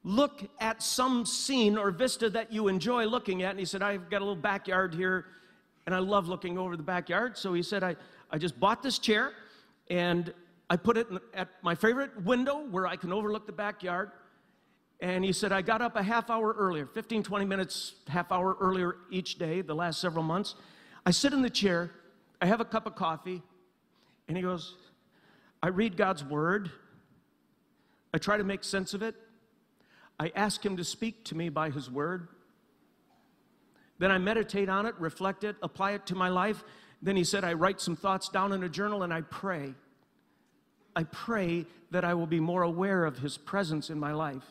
look 0.03 0.43
at 0.59 0.81
some 0.81 1.25
scene 1.25 1.77
or 1.77 1.91
vista 1.91 2.29
that 2.29 2.51
you 2.51 2.67
enjoy 2.67 3.05
looking 3.05 3.43
at. 3.43 3.51
And 3.51 3.59
he 3.59 3.65
said, 3.65 3.81
I've 3.81 4.09
got 4.09 4.21
a 4.21 4.25
little 4.25 4.41
backyard 4.41 4.93
here, 4.93 5.25
and 5.85 5.93
I 5.93 5.99
love 5.99 6.27
looking 6.27 6.57
over 6.57 6.77
the 6.77 6.83
backyard. 6.83 7.37
So 7.37 7.53
he 7.53 7.61
said, 7.61 7.83
I, 7.83 7.95
I 8.31 8.37
just 8.37 8.59
bought 8.59 8.81
this 8.81 8.97
chair, 8.97 9.33
and 9.89 10.33
I 10.69 10.77
put 10.77 10.97
it 10.97 11.07
at 11.33 11.49
my 11.61 11.75
favorite 11.75 12.21
window 12.23 12.65
where 12.71 12.87
I 12.87 12.95
can 12.95 13.11
overlook 13.11 13.45
the 13.45 13.51
backyard. 13.51 14.11
And 15.01 15.25
he 15.25 15.33
said, 15.33 15.51
I 15.51 15.61
got 15.61 15.81
up 15.81 15.95
a 15.95 16.03
half 16.03 16.29
hour 16.29 16.53
earlier, 16.53 16.85
15, 16.85 17.23
20 17.23 17.45
minutes, 17.45 17.95
half 18.07 18.31
hour 18.31 18.55
earlier 18.59 18.97
each 19.09 19.37
day, 19.37 19.61
the 19.61 19.73
last 19.73 19.99
several 19.99 20.23
months. 20.23 20.55
I 21.05 21.11
sit 21.11 21.33
in 21.33 21.41
the 21.41 21.49
chair, 21.49 21.91
I 22.39 22.45
have 22.45 22.61
a 22.61 22.65
cup 22.65 22.85
of 22.85 22.95
coffee, 22.95 23.41
and 24.27 24.37
he 24.37 24.43
goes, 24.43 24.75
I 25.63 25.67
read 25.67 25.97
God's 25.97 26.23
word, 26.23 26.71
I 28.13 28.17
try 28.17 28.37
to 28.37 28.43
make 28.43 28.63
sense 28.63 28.93
of 28.93 29.01
it, 29.01 29.15
I 30.19 30.31
ask 30.35 30.65
Him 30.65 30.77
to 30.77 30.83
speak 30.83 31.25
to 31.25 31.35
me 31.35 31.49
by 31.49 31.69
His 31.69 31.89
word. 31.89 32.27
Then 33.99 34.11
I 34.11 34.17
meditate 34.17 34.69
on 34.69 34.85
it, 34.85 34.95
reflect 34.97 35.43
it, 35.43 35.55
apply 35.61 35.91
it 35.91 36.07
to 36.07 36.15
my 36.15 36.29
life. 36.29 36.63
Then 37.01 37.15
He 37.15 37.23
said, 37.23 37.43
I 37.43 37.53
write 37.53 37.79
some 37.79 37.95
thoughts 37.95 38.29
down 38.29 38.51
in 38.51 38.63
a 38.63 38.69
journal 38.69 39.03
and 39.03 39.13
I 39.13 39.21
pray. 39.21 39.73
I 40.95 41.03
pray 41.03 41.65
that 41.91 42.03
I 42.03 42.15
will 42.15 42.27
be 42.27 42.39
more 42.39 42.63
aware 42.63 43.05
of 43.05 43.19
His 43.19 43.37
presence 43.37 43.89
in 43.89 43.99
my 43.99 44.13
life. 44.13 44.45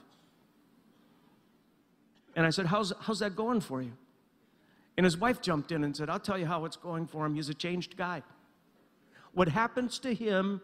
And 2.37 2.47
I 2.47 2.50
said, 2.50 2.67
How's, 2.67 2.93
how's 3.00 3.19
that 3.19 3.35
going 3.35 3.61
for 3.61 3.83
you? 3.83 3.93
And 4.97 5.05
his 5.05 5.17
wife 5.17 5.40
jumped 5.40 5.73
in 5.73 5.83
and 5.85 5.97
said, 5.97 6.11
I'll 6.11 6.21
tell 6.21 6.37
you 6.37 6.45
how 6.47 6.67
it's 6.67 6.76
going 6.76 7.07
for 7.07 7.25
him. 7.25 7.35
He's 7.35 7.49
a 7.49 7.55
changed 7.55 7.97
guy. 7.97 8.23
What 9.33 9.49
happens 9.49 9.99
to 10.00 10.12
him 10.12 10.61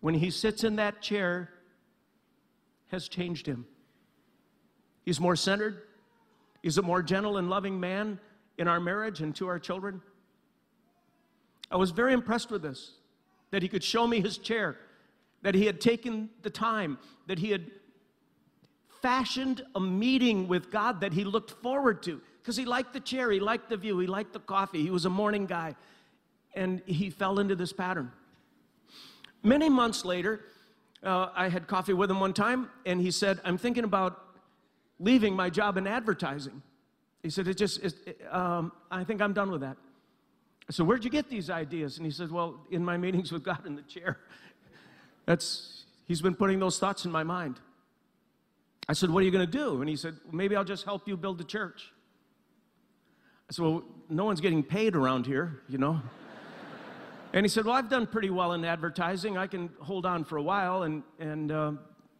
when 0.00 0.14
he 0.14 0.30
sits 0.30 0.64
in 0.64 0.76
that 0.76 1.00
chair 1.00 1.50
has 2.88 3.08
changed 3.08 3.46
him. 3.46 3.66
He's 5.04 5.20
more 5.20 5.36
centered, 5.36 5.82
he's 6.62 6.78
a 6.78 6.82
more 6.82 7.02
gentle 7.02 7.36
and 7.36 7.48
loving 7.48 7.78
man 7.78 8.18
in 8.58 8.68
our 8.68 8.80
marriage 8.80 9.20
and 9.20 9.34
to 9.36 9.48
our 9.48 9.58
children. 9.58 10.02
I 11.70 11.76
was 11.76 11.90
very 11.90 12.12
impressed 12.12 12.50
with 12.50 12.62
this 12.62 12.92
that 13.50 13.62
he 13.62 13.68
could 13.68 13.82
show 13.82 14.06
me 14.06 14.20
his 14.20 14.38
chair, 14.38 14.76
that 15.42 15.54
he 15.54 15.66
had 15.66 15.80
taken 15.80 16.30
the 16.42 16.50
time, 16.50 16.98
that 17.26 17.38
he 17.38 17.50
had 17.50 17.70
fashioned 19.02 19.62
a 19.74 19.80
meeting 19.80 20.46
with 20.46 20.70
God 20.70 21.00
that 21.00 21.12
he 21.12 21.24
looked 21.24 21.50
forward 21.50 22.02
to 22.04 22.20
because 22.40 22.56
he 22.56 22.64
liked 22.64 22.92
the 22.92 23.00
chair, 23.00 23.30
he 23.30 23.40
liked 23.40 23.68
the 23.68 23.76
view, 23.76 23.98
he 23.98 24.06
liked 24.06 24.32
the 24.32 24.40
coffee, 24.40 24.82
he 24.82 24.90
was 24.90 25.04
a 25.04 25.10
morning 25.10 25.46
guy, 25.46 25.74
and 26.54 26.82
he 26.86 27.10
fell 27.10 27.38
into 27.38 27.54
this 27.54 27.72
pattern. 27.72 28.12
Many 29.42 29.68
months 29.68 30.04
later, 30.04 30.44
uh, 31.02 31.28
I 31.34 31.48
had 31.48 31.66
coffee 31.66 31.94
with 31.94 32.10
him 32.10 32.20
one 32.20 32.32
time, 32.32 32.68
and 32.84 33.00
he 33.00 33.10
said, 33.10 33.40
I'm 33.44 33.56
thinking 33.56 33.84
about 33.84 34.20
leaving 34.98 35.34
my 35.34 35.48
job 35.48 35.76
in 35.76 35.86
advertising. 35.86 36.62
He 37.22 37.30
said, 37.30 37.48
it 37.48 37.56
just, 37.56 37.82
it, 37.82 38.20
um, 38.30 38.72
I 38.90 39.04
think 39.04 39.22
I'm 39.22 39.32
done 39.32 39.50
with 39.50 39.62
that. 39.62 39.76
I 40.68 40.72
said, 40.72 40.86
Where'd 40.86 41.04
you 41.04 41.10
get 41.10 41.28
these 41.28 41.50
ideas? 41.50 41.96
And 41.96 42.06
he 42.06 42.12
said, 42.12 42.30
Well, 42.30 42.60
in 42.70 42.84
my 42.84 42.96
meetings 42.96 43.32
with 43.32 43.42
God 43.42 43.66
in 43.66 43.74
the 43.74 43.82
chair. 43.82 44.18
That's, 45.26 45.84
he's 46.06 46.22
been 46.22 46.36
putting 46.36 46.60
those 46.60 46.78
thoughts 46.78 47.04
in 47.04 47.10
my 47.10 47.24
mind. 47.24 47.58
I 48.88 48.92
said, 48.92 49.10
What 49.10 49.20
are 49.22 49.24
you 49.24 49.32
going 49.32 49.44
to 49.44 49.58
do? 49.58 49.80
And 49.80 49.88
he 49.88 49.96
said, 49.96 50.16
Maybe 50.30 50.54
I'll 50.54 50.64
just 50.64 50.84
help 50.84 51.08
you 51.08 51.16
build 51.16 51.38
the 51.38 51.44
church. 51.44 51.90
I 53.48 53.52
said, 53.52 53.64
Well, 53.64 53.82
no 54.08 54.24
one's 54.24 54.40
getting 54.40 54.62
paid 54.62 54.94
around 54.94 55.26
here, 55.26 55.60
you 55.68 55.78
know. 55.78 56.00
And 57.32 57.44
he 57.44 57.48
said, 57.48 57.64
Well, 57.64 57.74
I've 57.74 57.88
done 57.88 58.06
pretty 58.06 58.30
well 58.30 58.52
in 58.52 58.64
advertising. 58.64 59.38
I 59.38 59.46
can 59.46 59.70
hold 59.80 60.04
on 60.04 60.24
for 60.24 60.36
a 60.36 60.42
while, 60.42 60.82
and, 60.82 61.02
and 61.18 61.52
uh, 61.52 61.72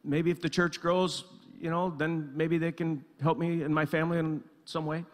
maybe 0.05 0.31
if 0.31 0.41
the 0.41 0.49
church 0.49 0.81
grows, 0.81 1.25
you 1.59 1.71
know, 1.71 1.91
then 1.91 2.31
maybe 2.35 2.59
they 2.59 2.73
can 2.73 3.05
help 3.21 3.37
me 3.37 3.63
and 3.63 3.75
my 3.75 3.87
family 3.87 4.19
in 4.19 4.43
some 4.65 4.87
way. 4.87 5.05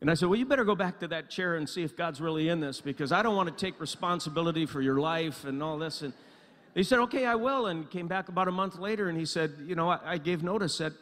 And 0.00 0.10
I 0.10 0.14
said, 0.14 0.28
Well, 0.28 0.38
you 0.38 0.46
better 0.46 0.64
go 0.64 0.76
back 0.76 1.00
to 1.00 1.08
that 1.08 1.28
chair 1.28 1.56
and 1.56 1.68
see 1.68 1.82
if 1.82 1.96
God's 1.96 2.20
really 2.20 2.48
in 2.48 2.60
this 2.60 2.80
because 2.80 3.10
I 3.10 3.22
don't 3.22 3.34
want 3.34 3.48
to 3.48 3.64
take 3.64 3.80
responsibility 3.80 4.64
for 4.64 4.80
your 4.80 5.00
life 5.00 5.44
and 5.44 5.62
all 5.62 5.78
this. 5.78 6.02
And 6.02 6.12
he 6.74 6.84
said, 6.84 7.00
Okay, 7.00 7.26
I 7.26 7.34
will. 7.34 7.66
And 7.66 7.90
came 7.90 8.06
back 8.06 8.28
about 8.28 8.46
a 8.46 8.52
month 8.52 8.78
later 8.78 9.08
and 9.08 9.18
he 9.18 9.24
said, 9.24 9.54
You 9.64 9.74
know, 9.74 9.90
I, 9.90 9.98
I 10.04 10.18
gave 10.18 10.44
notice 10.44 10.80
at, 10.80 10.92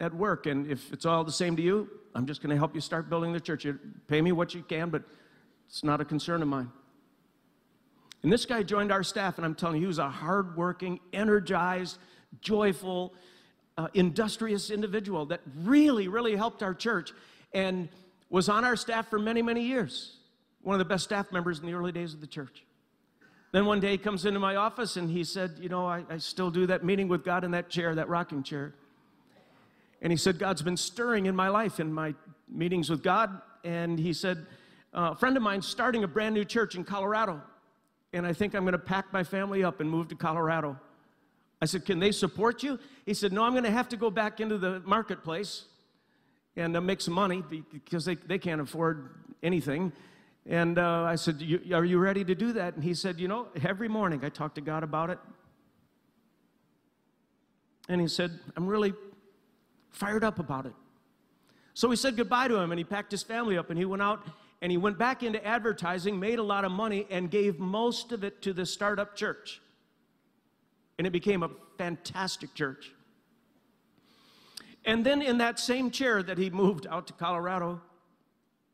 at 0.00 0.14
work, 0.14 0.46
and 0.46 0.70
if 0.70 0.92
it's 0.92 1.04
all 1.04 1.24
the 1.24 1.32
same 1.32 1.56
to 1.56 1.62
you, 1.62 1.88
I'm 2.14 2.26
just 2.26 2.42
going 2.42 2.50
to 2.50 2.56
help 2.56 2.74
you 2.74 2.80
start 2.80 3.08
building 3.10 3.32
the 3.32 3.40
church. 3.40 3.64
You 3.64 3.78
pay 4.06 4.20
me 4.20 4.30
what 4.30 4.54
you 4.54 4.62
can, 4.62 4.90
but 4.90 5.02
it's 5.66 5.82
not 5.82 6.00
a 6.00 6.04
concern 6.04 6.42
of 6.42 6.48
mine. 6.48 6.70
And 8.22 8.32
this 8.32 8.46
guy 8.46 8.62
joined 8.62 8.92
our 8.92 9.02
staff, 9.02 9.38
and 9.38 9.44
I'm 9.44 9.54
telling 9.54 9.76
you, 9.76 9.82
he 9.82 9.86
was 9.86 9.98
a 9.98 10.08
hardworking, 10.08 11.00
energized, 11.12 11.98
joyful, 12.40 13.14
uh, 13.76 13.88
industrious 13.94 14.70
individual 14.70 15.26
that 15.26 15.40
really, 15.62 16.06
really 16.06 16.36
helped 16.36 16.62
our 16.62 16.74
church 16.74 17.12
and 17.52 17.88
was 18.30 18.48
on 18.48 18.64
our 18.64 18.76
staff 18.76 19.08
for 19.08 19.18
many, 19.18 19.42
many 19.42 19.62
years. 19.62 20.18
One 20.62 20.74
of 20.74 20.78
the 20.78 20.84
best 20.84 21.04
staff 21.04 21.32
members 21.32 21.58
in 21.58 21.66
the 21.66 21.74
early 21.74 21.90
days 21.90 22.14
of 22.14 22.20
the 22.20 22.26
church. 22.26 22.64
Then 23.50 23.66
one 23.66 23.80
day 23.80 23.90
he 23.90 23.98
comes 23.98 24.24
into 24.24 24.38
my 24.38 24.56
office 24.56 24.96
and 24.96 25.10
he 25.10 25.24
said, 25.24 25.56
You 25.60 25.68
know, 25.68 25.86
I, 25.86 26.04
I 26.08 26.18
still 26.18 26.50
do 26.50 26.66
that 26.66 26.84
meeting 26.84 27.08
with 27.08 27.24
God 27.24 27.44
in 27.44 27.50
that 27.50 27.68
chair, 27.68 27.94
that 27.94 28.08
rocking 28.08 28.42
chair. 28.42 28.72
And 30.00 30.10
he 30.10 30.16
said, 30.16 30.38
God's 30.38 30.62
been 30.62 30.76
stirring 30.76 31.26
in 31.26 31.36
my 31.36 31.48
life 31.48 31.78
in 31.78 31.92
my 31.92 32.14
meetings 32.48 32.88
with 32.88 33.02
God. 33.02 33.42
And 33.64 33.98
he 33.98 34.12
said, 34.12 34.46
uh, 34.94 35.10
A 35.12 35.16
friend 35.16 35.36
of 35.36 35.42
mine's 35.42 35.66
starting 35.66 36.02
a 36.02 36.08
brand 36.08 36.34
new 36.34 36.44
church 36.44 36.76
in 36.76 36.84
Colorado 36.84 37.42
and 38.12 38.26
I 38.26 38.32
think 38.32 38.54
I'm 38.54 38.62
going 38.64 38.72
to 38.72 38.78
pack 38.78 39.12
my 39.12 39.24
family 39.24 39.64
up 39.64 39.80
and 39.80 39.88
move 39.88 40.08
to 40.08 40.14
Colorado. 40.14 40.78
I 41.60 41.64
said, 41.64 41.84
Can 41.84 41.98
they 41.98 42.12
support 42.12 42.62
you? 42.62 42.78
He 43.06 43.14
said, 43.14 43.32
No, 43.32 43.44
I'm 43.44 43.52
going 43.52 43.64
to 43.64 43.70
have 43.70 43.88
to 43.90 43.96
go 43.96 44.10
back 44.10 44.40
into 44.40 44.58
the 44.58 44.80
marketplace 44.80 45.64
and 46.56 46.76
uh, 46.76 46.80
make 46.80 47.00
some 47.00 47.14
money 47.14 47.42
because 47.72 48.04
they, 48.04 48.16
they 48.16 48.38
can't 48.38 48.60
afford 48.60 49.10
anything. 49.42 49.92
And 50.46 50.78
uh, 50.78 51.04
I 51.04 51.14
said, 51.14 51.42
Are 51.72 51.84
you 51.84 51.98
ready 51.98 52.24
to 52.24 52.34
do 52.34 52.52
that? 52.54 52.74
And 52.74 52.84
he 52.84 52.94
said, 52.94 53.18
You 53.20 53.28
know, 53.28 53.48
every 53.64 53.88
morning 53.88 54.24
I 54.24 54.28
talk 54.28 54.54
to 54.56 54.60
God 54.60 54.82
about 54.82 55.10
it. 55.10 55.18
And 57.88 58.00
he 58.00 58.08
said, 58.08 58.38
I'm 58.56 58.66
really 58.66 58.92
fired 59.90 60.24
up 60.24 60.38
about 60.38 60.66
it. 60.66 60.74
So 61.74 61.88
we 61.88 61.96
said 61.96 62.16
goodbye 62.16 62.48
to 62.48 62.56
him 62.56 62.70
and 62.70 62.78
he 62.78 62.84
packed 62.84 63.10
his 63.10 63.22
family 63.22 63.56
up 63.56 63.70
and 63.70 63.78
he 63.78 63.84
went 63.84 64.02
out 64.02 64.26
and 64.62 64.70
he 64.70 64.78
went 64.78 64.96
back 64.96 65.24
into 65.24 65.44
advertising, 65.44 66.20
made 66.20 66.38
a 66.38 66.42
lot 66.42 66.64
of 66.64 66.70
money, 66.70 67.04
and 67.10 67.28
gave 67.28 67.58
most 67.58 68.12
of 68.12 68.22
it 68.22 68.40
to 68.42 68.52
the 68.52 68.64
startup 68.64 69.16
church. 69.16 69.60
And 70.96 71.06
it 71.06 71.10
became 71.10 71.42
a 71.42 71.50
fantastic 71.78 72.54
church. 72.54 72.92
And 74.84 75.04
then 75.04 75.20
in 75.20 75.38
that 75.38 75.58
same 75.58 75.90
chair 75.90 76.22
that 76.22 76.38
he 76.38 76.48
moved 76.48 76.86
out 76.88 77.08
to 77.08 77.12
Colorado, 77.12 77.80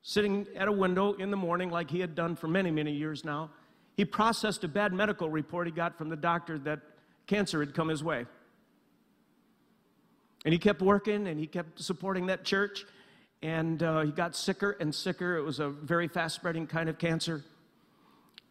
sitting 0.02 0.46
at 0.54 0.68
a 0.68 0.72
window 0.72 1.14
in 1.14 1.30
the 1.30 1.38
morning, 1.38 1.70
like 1.70 1.90
he 1.90 2.00
had 2.00 2.14
done 2.14 2.36
for 2.36 2.48
many, 2.48 2.70
many 2.70 2.92
years 2.92 3.24
now, 3.24 3.50
he 3.96 4.04
processed 4.04 4.62
a 4.64 4.68
bad 4.68 4.92
medical 4.92 5.30
report 5.30 5.66
he 5.66 5.72
got 5.72 5.96
from 5.96 6.10
the 6.10 6.16
doctor 6.16 6.58
that 6.58 6.80
cancer 7.26 7.60
had 7.60 7.72
come 7.74 7.88
his 7.88 8.04
way. 8.04 8.26
And 10.44 10.52
he 10.52 10.58
kept 10.58 10.82
working 10.82 11.26
and 11.28 11.40
he 11.40 11.46
kept 11.46 11.80
supporting 11.80 12.26
that 12.26 12.44
church 12.44 12.84
and 13.42 13.82
uh, 13.82 14.02
he 14.02 14.10
got 14.10 14.34
sicker 14.34 14.76
and 14.80 14.94
sicker. 14.94 15.36
It 15.36 15.42
was 15.42 15.60
a 15.60 15.68
very 15.68 16.08
fast 16.08 16.34
spreading 16.34 16.66
kind 16.66 16.88
of 16.88 16.98
cancer. 16.98 17.44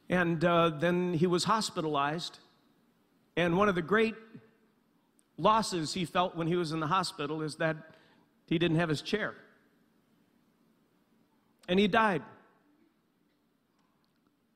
And 0.10 0.44
uh, 0.44 0.70
then 0.70 1.14
he 1.14 1.28
was 1.28 1.44
hospitalized. 1.44 2.40
And 3.36 3.58
one 3.58 3.70
of 3.70 3.76
the 3.76 3.82
great 3.82 4.16
losses 5.38 5.94
he 5.94 6.06
felt 6.06 6.36
when 6.36 6.48
he 6.48 6.56
was 6.56 6.72
in 6.72 6.80
the 6.80 6.88
hospital 6.88 7.42
is 7.42 7.56
that 7.58 7.78
He 8.48 8.58
didn't 8.58 8.78
have 8.78 8.90
his 8.90 9.02
chair. 9.02 9.36
And 11.68 11.80
he 11.80 11.88
died 11.88 12.24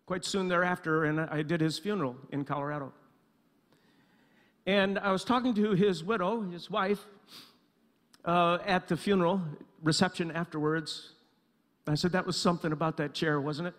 quite 0.05 0.25
soon 0.25 0.47
thereafter, 0.47 1.05
and 1.05 1.19
I 1.19 1.41
did 1.41 1.61
his 1.61 1.77
funeral 1.77 2.15
in 2.31 2.45
Colorado. 2.45 2.93
And 4.65 4.97
I 4.97 5.11
was 5.11 5.23
talking 5.23 5.53
to 5.55 5.71
his 5.71 6.03
widow, 6.03 6.41
his 6.41 6.69
wife, 6.69 7.05
uh, 8.25 8.59
at 8.65 8.87
the 8.87 8.97
funeral 8.97 9.41
reception 9.83 10.31
afterwards. 10.31 11.13
I 11.87 11.95
said, 11.95 12.11
That 12.11 12.25
was 12.25 12.37
something 12.37 12.71
about 12.71 12.97
that 12.97 13.13
chair, 13.13 13.39
wasn't 13.41 13.69
it? 13.69 13.73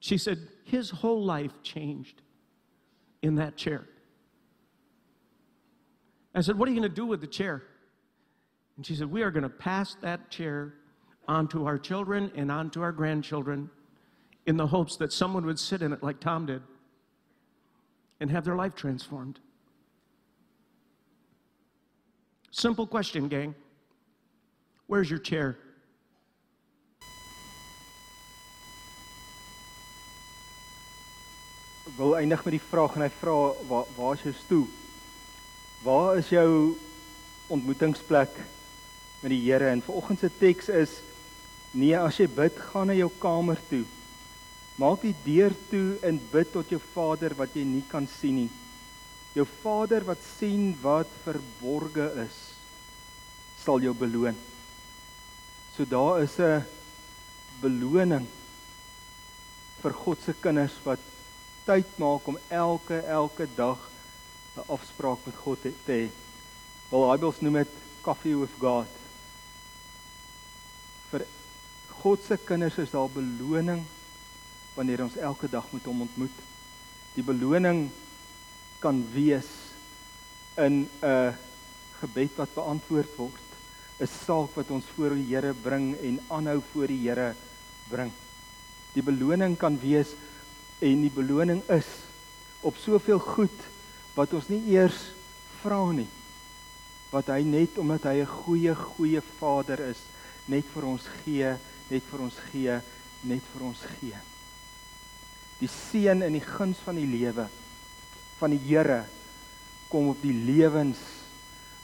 She 0.00 0.18
said, 0.18 0.38
His 0.64 0.90
whole 0.90 1.22
life 1.22 1.52
changed 1.62 2.22
in 3.22 3.36
that 3.36 3.56
chair. 3.56 3.86
I 6.34 6.40
said, 6.40 6.58
What 6.58 6.68
are 6.68 6.72
you 6.72 6.80
going 6.80 6.90
to 6.90 6.94
do 6.94 7.06
with 7.06 7.20
the 7.20 7.26
chair? 7.26 7.62
And 8.76 8.84
she 8.84 8.94
said, 8.94 9.10
We 9.10 9.22
are 9.22 9.30
going 9.30 9.44
to 9.44 9.48
pass 9.48 9.96
that 10.02 10.30
chair 10.30 10.74
onto 11.28 11.64
our 11.64 11.78
children 11.78 12.30
and 12.34 12.50
onto 12.50 12.82
our 12.82 12.92
grandchildren 12.92 13.70
in 14.46 14.56
the 14.56 14.66
hopes 14.66 14.96
that 14.96 15.12
someone 15.12 15.46
would 15.46 15.58
sit 15.58 15.80
in 15.80 15.92
it 15.92 16.02
like 16.02 16.20
Tom 16.20 16.46
did 16.46 16.62
and 18.20 18.30
have 18.30 18.44
their 18.44 18.56
life 18.56 18.74
transformed. 18.74 19.40
Simple 22.54 22.86
question, 22.86 23.26
gang. 23.26 23.52
Where's 24.86 25.10
your 25.10 25.18
chair? 25.18 25.58
Ek 31.82 31.98
wil 31.98 32.14
eindig 32.14 32.46
met 32.46 32.54
die 32.54 32.62
vraag 32.62 32.94
en 32.94 33.02
hy 33.08 33.10
vra 33.18 33.34
waar 33.66 33.90
waar 33.96 34.14
is 34.14 34.22
jou 34.28 34.34
stoel? 34.38 34.64
Waar 35.82 36.22
is 36.22 36.30
jou 36.30 36.48
ontmoetingsplek 37.50 38.38
met 38.38 39.34
die 39.34 39.42
Here? 39.48 39.74
En 39.74 39.82
vanoggend 39.82 40.22
se 40.22 40.30
teks 40.38 40.70
is 40.70 41.00
nee, 41.74 41.98
as 41.98 42.22
jy 42.22 42.30
bid, 42.30 42.54
gaan 42.70 42.86
na 42.86 42.94
jou 42.94 43.10
kamer 43.18 43.58
toe. 43.66 43.82
Maak 44.78 45.02
die 45.02 45.16
deur 45.26 45.58
toe 45.74 45.98
en 46.06 46.22
bid 46.30 46.54
tot 46.54 46.70
jou 46.70 46.78
Vader 46.94 47.34
wat 47.34 47.58
jy 47.58 47.66
nie 47.66 47.82
kan 47.90 48.06
sien 48.20 48.44
nie. 48.44 48.52
Jou 49.34 49.46
Vader 49.62 50.04
wat 50.06 50.22
sien 50.36 50.74
wat 50.82 51.10
verborge 51.24 52.06
is, 52.22 52.36
sal 53.58 53.82
jou 53.82 53.94
beloon. 53.98 54.36
So 55.74 55.84
daar 55.84 56.22
is 56.22 56.38
'n 56.38 56.62
beloning 57.60 58.26
vir 59.82 59.92
God 59.92 60.22
se 60.22 60.32
kinders 60.40 60.76
wat 60.84 61.00
tyd 61.66 61.98
maak 61.98 62.26
om 62.28 62.38
elke 62.48 63.00
elke 63.00 63.46
dag 63.56 63.78
'n 64.56 64.68
afspraak 64.68 65.18
met 65.26 65.36
God 65.36 65.62
te 65.62 65.72
hê. 65.86 66.10
Wel 66.90 67.08
Bybels 67.10 67.40
noem 67.40 67.54
dit 67.54 67.72
coffee 68.02 68.36
with 68.36 68.54
God. 68.60 68.86
Vir 71.10 71.26
God 72.02 72.22
se 72.22 72.36
kinders 72.36 72.78
is 72.78 72.90
daar 72.90 73.08
beloning 73.10 73.84
wanneer 74.74 75.02
ons 75.02 75.16
elke 75.16 75.48
dag 75.48 75.66
met 75.72 75.84
hom 75.84 76.00
ontmoet. 76.00 76.38
Die 77.14 77.24
beloning 77.24 77.90
kan 78.84 79.00
wees 79.14 79.48
in 80.60 80.84
'n 81.00 81.34
gebed 82.00 82.36
wat 82.36 82.54
beantwoord 82.54 83.16
word, 83.16 83.46
'n 84.00 84.06
saak 84.06 84.52
wat 84.54 84.70
ons 84.70 84.84
voor 84.94 85.14
die 85.16 85.32
Here 85.32 85.54
bring 85.54 85.96
en 85.96 86.20
aanhou 86.28 86.60
voor 86.72 86.86
die 86.86 87.08
Here 87.08 87.34
bring. 87.88 88.12
Die 88.92 89.02
beloning 89.02 89.56
kan 89.56 89.80
wees 89.80 90.12
en 90.78 91.00
die 91.00 91.14
beloning 91.14 91.62
is 91.70 91.88
op 92.60 92.76
soveel 92.76 93.18
goed 93.18 93.58
wat 94.14 94.32
ons 94.32 94.48
nie 94.48 94.62
eers 94.74 95.14
vra 95.62 95.92
nie. 95.92 96.08
Wat 97.10 97.26
hy 97.26 97.42
net 97.42 97.78
omdat 97.78 98.02
hy 98.02 98.20
'n 98.20 98.26
goeie 98.44 98.74
goeie 98.74 99.22
Vader 99.38 99.80
is 99.80 100.02
net 100.46 100.64
vir 100.74 100.84
ons 100.84 101.08
gee 101.24 101.56
net 101.90 102.02
vir 102.10 102.20
ons 102.20 102.36
gee 102.52 102.80
net 103.22 103.42
vir 103.52 103.62
ons 103.64 103.80
gee. 103.98 104.16
Die 105.58 105.68
seën 105.68 106.22
in 106.22 106.32
die 106.32 106.44
guns 106.44 106.78
van 106.84 106.96
die 106.96 107.06
lewe 107.06 107.48
van 108.44 108.52
die 108.52 108.62
Here 108.68 109.02
kom 109.88 110.12
op 110.12 110.22
die 110.22 110.36
lewens 110.36 111.00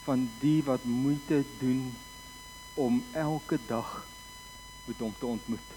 van 0.04 0.28
die 0.44 0.60
wat 0.68 0.84
moeite 0.84 1.42
doen 1.58 1.90
om 2.76 3.02
elke 3.16 3.58
dag 3.66 4.00
met 4.86 4.98
hom 5.00 5.14
te 5.18 5.26
ontmoet 5.26 5.76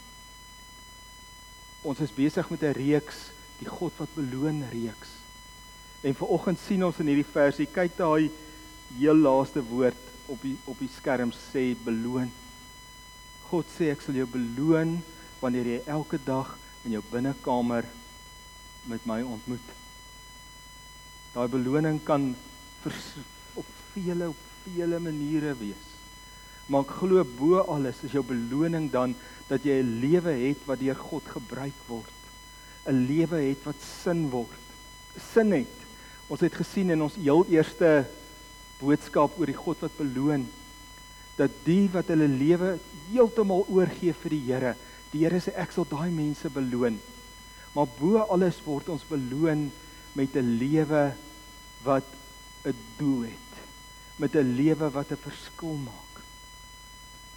ons 1.84 2.00
is 2.00 2.16
besig 2.16 2.50
met 2.50 2.64
'n 2.64 2.76
reeks, 2.80 3.32
die 3.60 3.68
God 3.68 3.92
wat 3.98 4.16
beloon 4.16 4.64
reeks. 4.72 5.10
En 6.02 6.16
vir 6.16 6.28
oggend 6.28 6.60
sien 6.60 6.86
ons 6.86 7.00
in 7.00 7.08
hierdie 7.08 7.32
versie, 7.32 7.66
kyk 7.66 7.98
daai 7.98 8.32
heel 8.98 9.16
laaste 9.16 9.64
woord 9.64 10.00
op 10.26 10.42
die 10.42 10.58
op 10.66 10.80
die 10.80 10.90
skerm 10.98 11.32
sê 11.32 11.76
beloon. 11.84 12.32
God 13.50 13.66
sê 13.78 13.92
ek 13.92 14.02
sal 14.02 14.16
jou 14.16 14.28
beloon 14.28 15.04
wanneer 15.40 15.66
jy 15.66 15.82
elke 15.86 16.20
dag 16.26 16.58
in 16.86 16.92
jou 16.92 17.04
binnekamer 17.12 17.86
met 18.86 19.06
my 19.06 19.22
ontmoet. 19.22 19.83
Daai 21.34 21.48
beloning 21.50 21.98
kan 22.06 22.36
op 23.54 23.66
vele 23.94 24.30
op 24.30 24.42
vele 24.64 25.00
maniere 25.02 25.54
wees. 25.58 25.86
Maar 26.70 26.86
ek 26.86 26.98
glo 27.00 27.24
bo 27.38 27.64
alles 27.74 28.04
is 28.06 28.14
jou 28.14 28.24
beloning 28.26 28.92
dan 28.92 29.16
dat 29.50 29.66
jy 29.66 29.82
'n 29.82 30.00
lewe 30.00 30.34
het 30.48 30.62
wat 30.66 30.80
deur 30.80 30.96
God 30.96 31.24
gebruik 31.28 31.80
word. 31.88 32.14
'n 32.88 33.06
Lewe 33.08 33.40
het 33.50 33.64
wat 33.64 33.82
sin 34.04 34.30
word. 34.30 34.62
Sin 35.34 35.52
het. 35.52 35.76
Ons 36.28 36.40
het 36.40 36.54
gesien 36.54 36.90
in 36.90 37.02
ons 37.02 37.16
heel 37.16 37.46
eerste 37.50 38.06
boodskap 38.80 39.40
oor 39.40 39.46
die 39.46 39.64
God 39.66 39.80
wat 39.80 39.98
beloon 39.98 40.48
dat 41.36 41.52
die 41.66 41.90
wat 41.94 42.08
hulle 42.14 42.28
lewe 42.28 42.78
heeltemal 43.10 43.66
oorgee 43.70 44.14
vir 44.14 44.30
die 44.30 44.44
Here, 44.46 44.76
die 45.12 45.24
Here 45.26 45.40
sê 45.42 45.54
ek 45.58 45.72
sal 45.74 45.88
daai 45.90 46.12
mense 46.14 46.50
beloon. 46.50 47.00
Maar 47.74 47.88
bo 48.00 48.22
alles 48.30 48.60
word 48.66 48.90
ons 48.94 49.06
beloon 49.10 49.72
met 50.14 50.36
'n 50.36 50.58
lewe 50.58 51.14
wat 51.84 52.06
'n 52.66 52.76
doel 52.98 53.22
het, 53.22 53.52
met 54.16 54.36
'n 54.36 54.56
lewe 54.56 54.90
wat 54.90 55.12
'n 55.12 55.18
verskil 55.18 55.74
maak. 55.74 56.14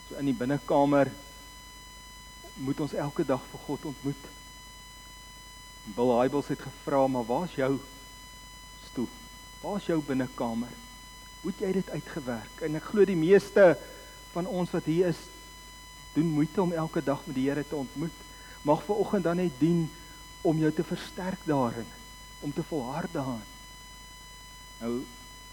So 0.09 0.15
in 0.15 0.25
die 0.25 0.35
binnekamer 0.35 1.11
moet 2.55 2.81
ons 2.81 2.93
elke 2.93 3.25
dag 3.25 3.43
vir 3.51 3.61
God 3.67 3.85
ontmoet. 3.85 4.25
Bill 5.85 6.21
Hybels 6.21 6.49
het 6.49 6.61
gevra, 6.61 7.07
maar 7.07 7.25
waar's 7.25 7.55
jou 7.55 7.79
stoel? 8.91 9.09
Waar's 9.61 9.87
jou 9.87 10.03
binnekamer? 10.03 10.73
Hoe 11.41 11.51
het 11.51 11.61
jy 11.61 11.73
dit 11.73 11.91
uitgewerk? 11.91 12.61
En 12.61 12.75
ek 12.75 12.89
glo 12.91 13.05
die 13.05 13.17
meeste 13.17 13.79
van 14.33 14.47
ons 14.47 14.71
wat 14.71 14.85
hier 14.85 15.07
is, 15.07 15.21
doen 16.13 16.33
moeite 16.33 16.63
om 16.63 16.73
elke 16.73 17.05
dag 17.05 17.21
met 17.27 17.35
die 17.35 17.49
Here 17.49 17.65
te 17.69 17.77
ontmoet. 17.77 18.25
Mag 18.63 18.83
ver 18.85 18.95
oggend 18.95 19.25
dan 19.25 19.37
net 19.37 19.53
dien 19.59 19.91
om 20.41 20.59
jou 20.59 20.73
te 20.73 20.85
versterk 20.85 21.39
daarin, 21.45 21.87
om 22.47 22.53
te 22.55 22.63
volhard 22.63 23.11
daarin. 23.11 23.43
Nou 24.79 24.93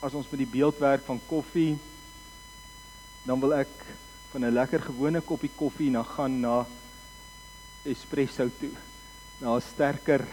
as 0.03 0.13
ons 0.13 0.27
met 0.29 0.43
die 0.43 0.51
beeld 0.51 0.77
werk 0.77 1.01
van 1.07 1.17
koffie, 1.25 1.77
dan 3.25 3.39
wil 3.41 3.55
ek 3.57 3.71
van 4.29 4.45
'n 4.45 4.53
lekker 4.53 4.81
gewone 4.81 5.21
koppie 5.21 5.49
koffie 5.55 5.89
na 5.89 6.03
gaan 6.03 6.39
na 6.39 6.65
espresso 7.83 8.49
toe. 8.59 8.73
Na 9.41 9.55
'n 9.55 9.61
sterker 9.61 10.27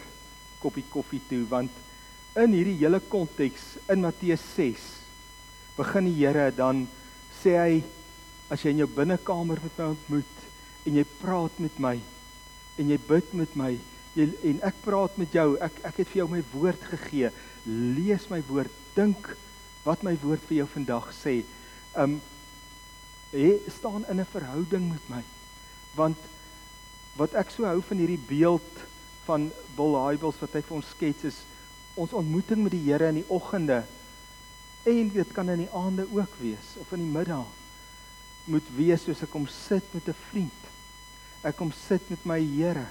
koppie 0.59 0.85
koffie 0.89 1.23
toe 1.29 1.47
want 1.49 1.71
in 2.37 2.53
hierdie 2.53 2.77
hele 2.83 3.01
konteks 3.01 3.63
in 3.89 4.01
Matteus 4.01 4.43
6 4.55 4.81
begin 5.77 6.05
die 6.05 6.19
Here 6.21 6.51
dan 6.53 6.87
sê 7.43 7.57
hy 7.57 7.83
as 8.51 8.63
jy 8.63 8.71
in 8.71 8.83
jou 8.85 8.91
binnekamer 8.95 9.59
met 9.63 9.79
my 9.79 9.87
ontmoet 9.95 10.37
en 10.85 10.95
jy 10.95 11.05
praat 11.23 11.59
met 11.59 11.79
my 11.79 11.97
en 12.77 12.91
jy 12.93 12.99
bid 13.09 13.33
met 13.33 13.57
my 13.57 13.73
jy, 14.17 14.27
en 14.51 14.61
ek 14.67 14.83
praat 14.85 15.17
met 15.21 15.35
jou 15.35 15.55
ek 15.63 15.81
ek 15.91 16.03
het 16.03 16.11
vir 16.13 16.23
jou 16.23 16.29
my 16.33 16.43
woord 16.55 16.89
gegee 16.93 17.31
lees 17.99 18.27
my 18.31 18.41
woord 18.49 18.73
dink 18.97 19.31
wat 19.85 20.03
my 20.07 20.17
woord 20.23 20.43
vir 20.49 20.63
jou 20.63 20.69
vandag 20.75 21.11
sê 21.17 21.41
um 22.05 22.19
jy 23.33 23.53
staan 23.71 24.05
in 24.11 24.21
'n 24.21 24.33
verhouding 24.33 24.91
met 24.91 25.11
my 25.11 25.23
want 25.97 26.19
wat 27.17 27.35
ek 27.35 27.51
so 27.51 27.65
hou 27.65 27.81
van 27.83 27.99
hierdie 27.99 28.27
beeld 28.29 28.83
van 29.27 29.51
Bill 29.77 29.95
Hybels 29.95 30.41
wat 30.41 30.53
hy 30.55 30.63
vir 30.63 30.77
ons 30.77 30.91
skets 30.97 31.25
is 31.25 31.39
ons 31.95 32.13
ontmoeting 32.13 32.63
met 32.63 32.73
die 32.73 32.85
Here 32.87 33.09
in 33.09 33.23
die 33.23 33.31
oggende 33.31 33.85
en 34.85 35.11
dit 35.13 35.33
kan 35.33 35.49
in 35.49 35.67
die 35.67 35.75
aande 35.77 36.07
ook 36.11 36.35
wees 36.41 36.77
of 36.81 36.93
in 36.93 37.05
die 37.05 37.15
middag 37.19 37.47
moet 38.51 38.71
wees 38.77 39.05
soos 39.05 39.23
ek 39.25 39.31
kom 39.31 39.47
sit 39.47 39.85
met 39.95 40.09
'n 40.09 40.17
vriend. 40.31 40.61
Ek 41.43 41.57
kom 41.57 41.73
sit 41.73 42.03
met 42.11 42.25
my 42.25 42.41
Here. 42.41 42.87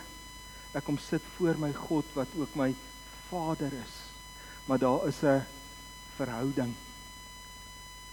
Ek 0.77 0.85
kom 0.85 0.99
sit 1.01 1.23
voor 1.37 1.57
my 1.57 1.71
God 1.73 2.05
wat 2.13 2.33
ook 2.37 2.55
my 2.55 2.73
Vader 3.29 3.73
is. 3.73 3.95
Maar 4.65 4.77
daar 4.77 5.07
is 5.07 5.21
'n 5.23 5.45
verhouding. 6.15 6.73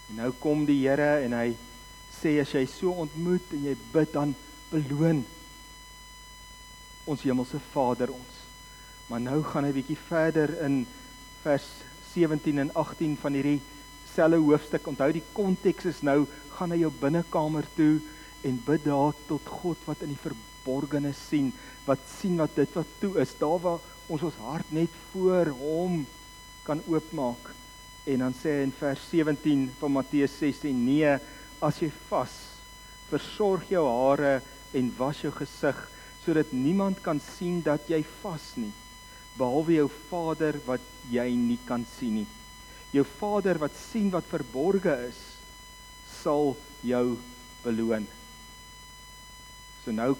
En 0.08 0.14
nou 0.14 0.30
kom 0.38 0.64
die 0.64 0.88
Here 0.88 1.24
en 1.24 1.32
hy 1.32 1.56
sê 2.22 2.40
as 2.40 2.52
jy 2.52 2.66
so 2.66 2.90
ontmoet 2.90 3.52
en 3.52 3.64
jy 3.64 3.76
bid 3.92 4.12
dan 4.12 4.34
beloon 4.70 5.24
ons 7.04 7.22
hemelse 7.22 7.60
Vader 7.72 8.10
ons. 8.10 8.34
Maar 9.06 9.20
nou 9.20 9.42
gaan 9.42 9.64
hy 9.64 9.72
bietjie 9.72 9.98
verder 10.08 10.62
in 10.62 10.86
vers 11.42 11.66
17 12.14 12.58
en 12.58 12.74
18 12.74 13.16
van 13.20 13.32
hierdie 13.32 13.60
dieselfde 14.04 14.40
hoofstuk. 14.42 14.86
Onthou 14.86 15.12
die 15.12 15.24
konteks 15.32 15.84
is 15.84 16.02
nou 16.06 16.26
gaan 16.56 16.72
na 16.72 16.78
jou 16.80 16.90
binnekamer 17.00 17.66
toe 17.76 18.00
en 18.46 18.62
bid 18.66 18.84
daar 18.84 19.12
tot 19.26 19.46
God 19.60 19.76
wat 19.84 20.02
in 20.06 20.14
die 20.14 20.24
verborgene 20.66 21.12
sien, 21.14 21.52
wat 21.86 22.02
sien 22.18 22.36
wat 22.40 22.54
dit 22.56 22.72
wat 22.74 22.86
toe 23.00 23.14
is, 23.22 23.34
daar 23.38 23.60
waar 23.62 23.80
ons 24.08 24.22
ons 24.22 24.38
hart 24.42 24.72
net 24.74 24.90
voor 25.12 25.46
hom 25.60 26.04
kan 26.66 26.82
oopmaak. 26.90 27.52
En 28.06 28.18
dan 28.18 28.34
sê 28.34 28.58
hy 28.58 28.66
in 28.66 28.74
vers 28.74 29.02
17 29.10 29.70
van 29.78 29.92
Matteus 29.92 30.34
16: 30.38 30.84
"Nee, 30.84 31.18
as 31.62 31.78
jy 31.80 31.90
vas, 32.08 32.34
versorg 33.10 33.68
jou 33.70 33.86
hare 33.86 34.42
en 34.74 34.92
was 34.98 35.22
jou 35.22 35.32
gesig, 35.32 35.76
sodat 36.24 36.52
niemand 36.52 37.00
kan 37.02 37.20
sien 37.20 37.62
dat 37.62 37.88
jy 37.88 38.04
vas 38.22 38.56
nie, 38.56 38.72
behalwe 39.38 39.74
jou 39.74 39.90
Vader 40.10 40.58
wat 40.66 40.80
jy 41.10 41.30
nie 41.34 41.58
kan 41.66 41.86
sien 41.98 42.14
nie. 42.14 42.26
Jou 42.92 43.04
Vader 43.04 43.58
wat 43.58 43.74
sien 43.74 44.10
wat 44.10 44.24
verborge 44.24 45.08
is, 45.08 45.18
sal 46.22 46.56
jou 46.82 47.18
beloon." 47.62 48.06
So 49.84 49.92
nou 49.92 50.16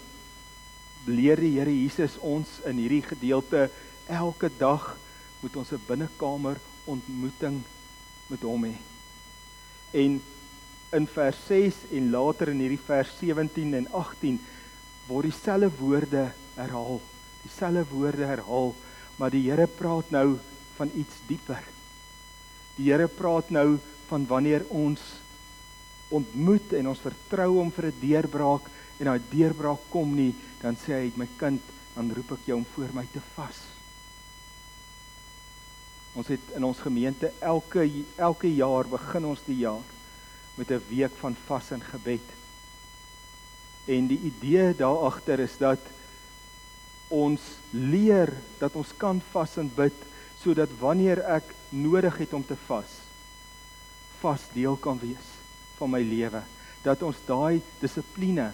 leer 1.06 1.40
die 1.40 1.54
Here 1.58 1.72
Jesus 1.72 2.16
ons 2.18 2.60
in 2.66 2.78
hierdie 2.82 3.02
gedeelte 3.02 3.68
elke 4.06 4.50
dag 4.58 4.96
moet 5.42 5.56
ons 5.56 5.72
'n 5.72 5.82
binnekamer 5.86 6.58
ontmoeting 6.84 7.62
met 8.26 8.42
hom 8.42 8.64
hê. 8.64 8.74
En 9.92 10.22
in 10.92 11.06
vers 11.06 11.36
6 11.46 11.74
en 11.92 12.10
later 12.10 12.48
in 12.48 12.60
hierdie 12.60 12.86
vers 12.86 13.10
17 13.20 13.74
en 13.74 13.88
18 13.92 14.40
word 15.08 15.28
dieselfde 15.28 15.70
woorde 15.78 16.32
herhaal. 16.56 17.00
Dieselfde 17.42 17.84
woorde 17.90 18.26
herhaal, 18.26 18.74
maar 19.16 19.30
die 19.30 19.50
Here 19.50 19.66
praat 19.66 20.10
nou 20.10 20.38
van 20.76 20.90
iets 20.94 21.20
dieper. 21.26 21.62
Die 22.76 22.90
Here 22.90 23.08
praat 23.08 23.50
nou 23.50 23.78
van 24.08 24.26
wanneer 24.26 24.64
ons 24.68 25.00
ontmoet 26.08 26.72
en 26.78 26.88
ons 26.88 27.02
vertrou 27.02 27.56
hom 27.58 27.70
vir 27.72 27.86
'n 27.86 28.00
deurbraak 28.00 28.70
en 28.98 29.10
daai 29.10 29.20
deurbraak 29.30 29.88
kom 29.90 30.14
nie, 30.16 30.32
dan 30.62 30.76
sê 30.80 31.00
hy 31.00 31.12
my 31.16 31.28
kind, 31.38 31.62
dan 31.94 32.12
roep 32.12 32.36
ek 32.36 32.48
jou 32.50 32.60
om 32.60 32.68
voor 32.74 32.92
my 32.96 33.04
te 33.12 33.22
vas. 33.34 33.58
Ons 36.16 36.30
het 36.32 36.54
in 36.56 36.64
ons 36.64 36.78
gemeente 36.80 37.28
elke 37.44 37.84
elke 38.16 38.48
jaar 38.48 38.88
begin 38.88 39.28
ons 39.28 39.42
die 39.44 39.60
jaar 39.60 39.84
met 40.56 40.70
'n 40.70 40.82
week 40.88 41.12
van 41.20 41.36
vas 41.46 41.70
en 41.70 41.82
gebed. 41.82 42.24
En 43.86 44.06
die 44.06 44.18
idee 44.18 44.74
daar 44.74 45.04
agter 45.04 45.40
is 45.40 45.56
dat 45.58 45.78
ons 47.08 47.40
leer 47.70 48.32
dat 48.58 48.74
ons 48.74 48.96
kan 48.96 49.22
vas 49.30 49.56
en 49.56 49.70
bid 49.74 49.94
sodat 50.42 50.70
wanneer 50.80 51.22
ek 51.24 51.54
nodig 51.68 52.18
het 52.18 52.32
om 52.32 52.44
te 52.46 52.56
vas, 52.66 52.90
vas 54.20 54.42
deel 54.52 54.76
kan 54.76 54.98
wees 54.98 55.28
van 55.76 55.90
my 55.90 56.02
lewe. 56.02 56.42
Dat 56.82 57.02
ons 57.02 57.16
daai 57.26 57.62
dissipline 57.80 58.52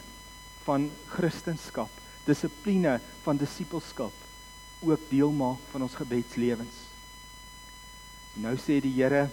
van 0.64 0.90
kristendom, 1.10 1.88
dissipline 2.24 3.00
van 3.24 3.36
disippelskap 3.36 4.12
ook 4.82 5.10
deel 5.10 5.30
maak 5.30 5.58
van 5.70 5.82
ons 5.82 5.94
gebedslewens. 5.94 6.78
Nou 8.42 8.54
sê 8.58 8.80
die 8.82 8.94
Here 8.96 9.28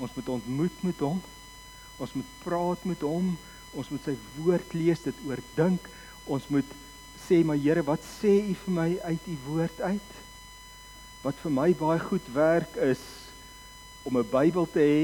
ons 0.00 0.12
moet 0.16 0.28
ontmoet 0.28 0.82
met 0.84 0.98
hom. 1.04 1.20
Ons 1.96 2.12
moet 2.16 2.32
praat 2.42 2.82
met 2.84 3.04
hom. 3.04 3.34
Ons 3.76 3.90
moet 3.92 4.08
sy 4.08 4.16
woord 4.36 4.74
lees, 4.76 5.04
dit 5.04 5.22
oordink. 5.28 5.88
Ons 6.26 6.48
moet 6.52 6.74
sê 7.26 7.42
maar 7.44 7.60
Here, 7.60 7.84
wat 7.86 8.04
sê 8.04 8.32
U 8.50 8.56
vir 8.64 8.74
my 8.80 8.88
uit 9.04 9.28
U 9.28 9.36
woord 9.46 9.80
uit? 9.80 10.10
Wat 11.22 11.38
vir 11.42 11.54
my 11.54 11.70
baie 11.78 12.02
goed 12.02 12.26
werk 12.34 12.76
is 12.76 13.02
om 14.04 14.18
'n 14.18 14.30
Bybel 14.30 14.66
te 14.70 14.80
hê 14.80 15.02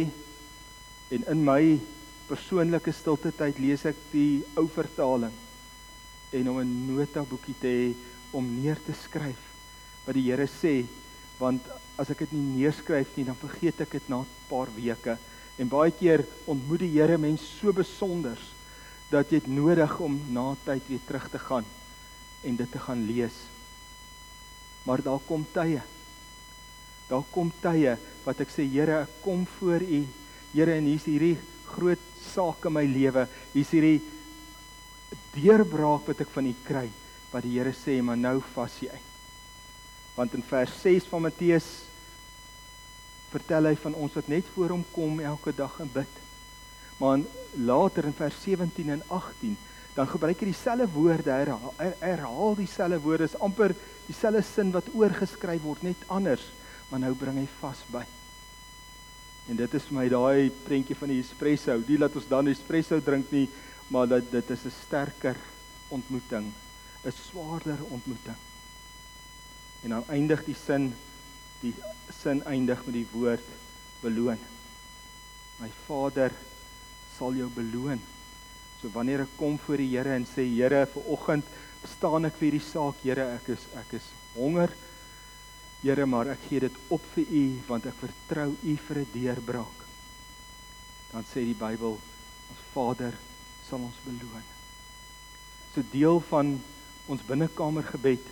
en 1.17 1.25
in 1.29 1.45
my 1.45 1.81
persoonlike 2.33 2.93
stilte 2.97 3.29
tyd 3.37 3.59
lees 3.61 3.85
ek 3.85 3.99
die 4.13 4.41
ou 4.57 4.65
vertaling 4.73 5.35
en 6.33 6.49
om 6.49 6.61
'n 6.61 6.71
notaboekie 6.89 7.59
te 7.61 7.69
hê 7.69 7.89
om 8.33 8.47
neer 8.63 8.81
te 8.87 8.95
skryf 8.97 9.43
wat 10.07 10.17
die 10.17 10.25
Here 10.31 10.49
sê 10.49 10.87
want 11.39 11.61
as 12.01 12.11
ek 12.11 12.25
dit 12.25 12.33
nie 12.33 12.63
neerskryf 12.63 13.13
nie 13.17 13.27
dan 13.29 13.37
vergeet 13.37 13.81
ek 13.85 13.93
dit 13.99 14.09
na 14.09 14.23
'n 14.23 14.27
paar 14.49 14.69
weke. 14.77 15.19
En 15.59 15.69
baie 15.69 15.91
keer 15.91 16.25
ontmoet 16.47 16.81
die 16.81 16.95
Here 16.97 17.19
mense 17.19 17.45
so 17.45 17.73
besonder 17.73 18.39
dat 19.11 19.31
jy 19.31 19.41
dit 19.41 19.47
nodig 19.49 20.01
om 20.01 20.21
na 20.33 20.57
tyd 20.65 20.83
weer 20.89 21.05
terug 21.07 21.29
te 21.29 21.39
gaan 21.39 21.65
en 22.45 22.57
dit 22.57 22.71
te 22.73 22.79
gaan 22.79 23.07
lees. 23.07 23.37
Maar 24.87 25.03
daar 25.03 25.21
kom 25.29 25.45
tye 25.53 25.83
daar 27.09 27.25
kom 27.31 27.53
tye 27.61 27.99
wat 28.25 28.41
ek 28.41 28.49
sê 28.49 28.65
Here 28.65 29.03
ek 29.03 29.23
kom 29.23 29.47
voor 29.59 29.83
u. 29.83 30.07
Here 30.55 30.73
en 30.73 30.85
hier's 30.85 31.05
hierdie 31.05 31.37
groot 31.77 32.11
saak 32.33 32.67
in 32.69 32.77
my 32.79 32.85
lewe 32.89 33.29
hier's 33.53 33.73
hierdie 33.75 34.01
deurbraak 35.37 36.07
wat 36.11 36.21
ek 36.25 36.35
van 36.35 36.51
u 36.51 36.55
kry 36.67 36.89
wat 37.33 37.47
die 37.47 37.57
Here 37.59 37.73
sê 37.77 38.01
maar 38.05 38.21
nou 38.21 38.39
vas 38.55 38.77
jy 38.85 39.01
Want 40.15 40.35
in 40.35 40.43
vers 40.45 40.73
6 40.83 41.09
van 41.09 41.25
Matteus 41.25 41.69
vertel 43.33 43.71
hy 43.71 43.77
van 43.81 43.95
ons 43.97 44.17
wat 44.19 44.29
net 44.29 44.49
voor 44.55 44.75
hom 44.75 44.83
kom 44.93 45.21
elke 45.25 45.55
dag 45.57 45.79
en 45.81 45.89
bid. 45.93 46.19
Maar 47.01 47.25
later 47.57 48.05
in 48.05 48.17
vers 48.17 48.37
17 48.45 48.93
en 48.93 49.05
18 49.09 49.57
dan 49.97 50.09
gebruik 50.09 50.41
hy 50.41 50.51
dieselfde 50.53 50.89
woorde, 50.93 51.33
hy 51.33 51.89
herhaal 52.01 52.57
dieselfde 52.57 53.01
woorde, 53.05 53.29
is 53.29 53.37
amper 53.45 53.75
dieselfde 54.07 54.45
sin 54.49 54.73
wat 54.73 54.89
oorgeskryf 54.97 55.65
word 55.65 55.85
net 55.85 56.09
anders, 56.09 56.45
maar 56.89 57.03
nou 57.05 57.13
bring 57.17 57.41
hy 57.43 57.49
vas 57.61 57.85
by. 57.93 58.05
En 59.51 59.57
dit 59.59 59.75
is 59.75 59.87
vir 59.89 59.97
my 59.99 60.09
daai 60.09 60.51
prentjie 60.65 60.97
van 60.97 61.11
die 61.11 61.21
espresso, 61.21 61.75
nie 61.89 61.99
dat 61.99 62.15
ons 62.17 62.29
dan 62.31 62.49
espresso 62.49 63.01
drink 63.03 63.33
nie, 63.35 63.49
maar 63.91 64.07
dat 64.09 64.31
dit 64.31 64.51
is 64.51 64.65
'n 64.67 64.75
sterker 64.85 65.37
ontmoeting, 65.89 66.53
'n 67.05 67.13
swaarder 67.13 67.79
ontmoeting. 67.91 68.39
En 69.83 69.91
dan 69.91 70.05
eindig 70.09 70.45
die 70.45 70.55
sin 70.55 70.95
die 71.61 71.75
sin 72.23 72.43
eindig 72.45 72.85
met 72.87 72.95
die 72.95 73.07
woord 73.13 73.45
beloon. 74.01 74.39
My 75.61 75.71
Vader 75.87 76.33
sal 77.19 77.35
jou 77.35 77.49
beloon. 77.55 78.01
So 78.81 78.91
wanneer 78.91 79.21
ek 79.21 79.37
kom 79.39 79.59
voor 79.59 79.77
die 79.77 79.91
Here 79.93 80.15
en 80.15 80.27
sê 80.27 80.43
Here, 80.43 80.87
vir 80.87 81.03
oggend 81.07 81.45
staan 81.87 82.25
ek 82.25 82.35
vir 82.39 82.51
hierdie 82.51 82.67
saak, 82.67 82.99
Here, 83.03 83.29
ek 83.39 83.53
is 83.55 83.67
ek 83.79 83.95
is 84.01 84.09
honger. 84.35 84.75
Here, 85.83 86.07
maar 86.07 86.27
ek 86.27 86.45
gee 86.49 86.61
dit 86.63 86.75
op 86.95 87.03
vir 87.15 87.27
U 87.27 87.45
want 87.67 87.87
ek 87.87 87.97
vertrou 87.99 88.51
U 88.55 88.77
vir 88.87 88.99
'n 88.99 89.09
deurbraak. 89.13 89.79
Dan 91.13 91.25
sê 91.25 91.43
die 91.45 91.59
Bybel, 91.59 91.99
ons 92.51 92.63
Vader 92.73 93.15
sal 93.69 93.79
ons 93.79 93.99
beloon. 94.05 94.47
So 95.75 95.83
deel 95.91 96.21
van 96.29 96.61
ons 97.07 97.23
binnekamer 97.27 97.83
gebed 97.83 98.23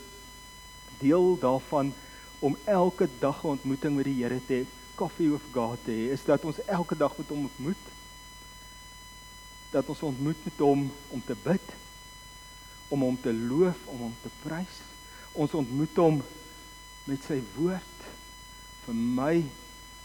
deel 1.01 1.39
daarvan 1.41 1.93
om 2.39 2.57
elke 2.65 3.09
dag 3.19 3.43
'n 3.45 3.47
ontmoeting 3.57 3.97
met 3.97 4.05
die 4.05 4.23
Here 4.23 4.41
te 4.47 4.55
hê, 4.55 4.67
coffee 4.95 5.33
of 5.33 5.43
God 5.53 5.79
te 5.85 5.91
hê, 5.91 6.13
is 6.13 6.25
dat 6.25 6.45
ons 6.45 6.65
elke 6.65 6.97
dag 6.97 7.17
met 7.17 7.29
hom 7.29 7.43
ontmoet. 7.43 7.85
Dat 9.71 9.89
ons 9.89 10.03
ontmoet 10.03 10.45
met 10.45 10.59
hom 10.59 10.93
om 11.09 11.23
te 11.25 11.37
bid, 11.43 11.67
om 12.89 13.01
hom 13.01 13.21
te 13.21 13.33
loof, 13.33 13.77
om 13.85 13.99
hom 13.99 14.15
te 14.23 14.29
prys. 14.43 14.77
Ons 15.33 15.55
ontmoet 15.55 15.97
hom 15.97 16.23
met 17.07 17.23
sy 17.25 17.41
woord. 17.57 18.05
Vir 18.87 18.95
my 18.95 19.45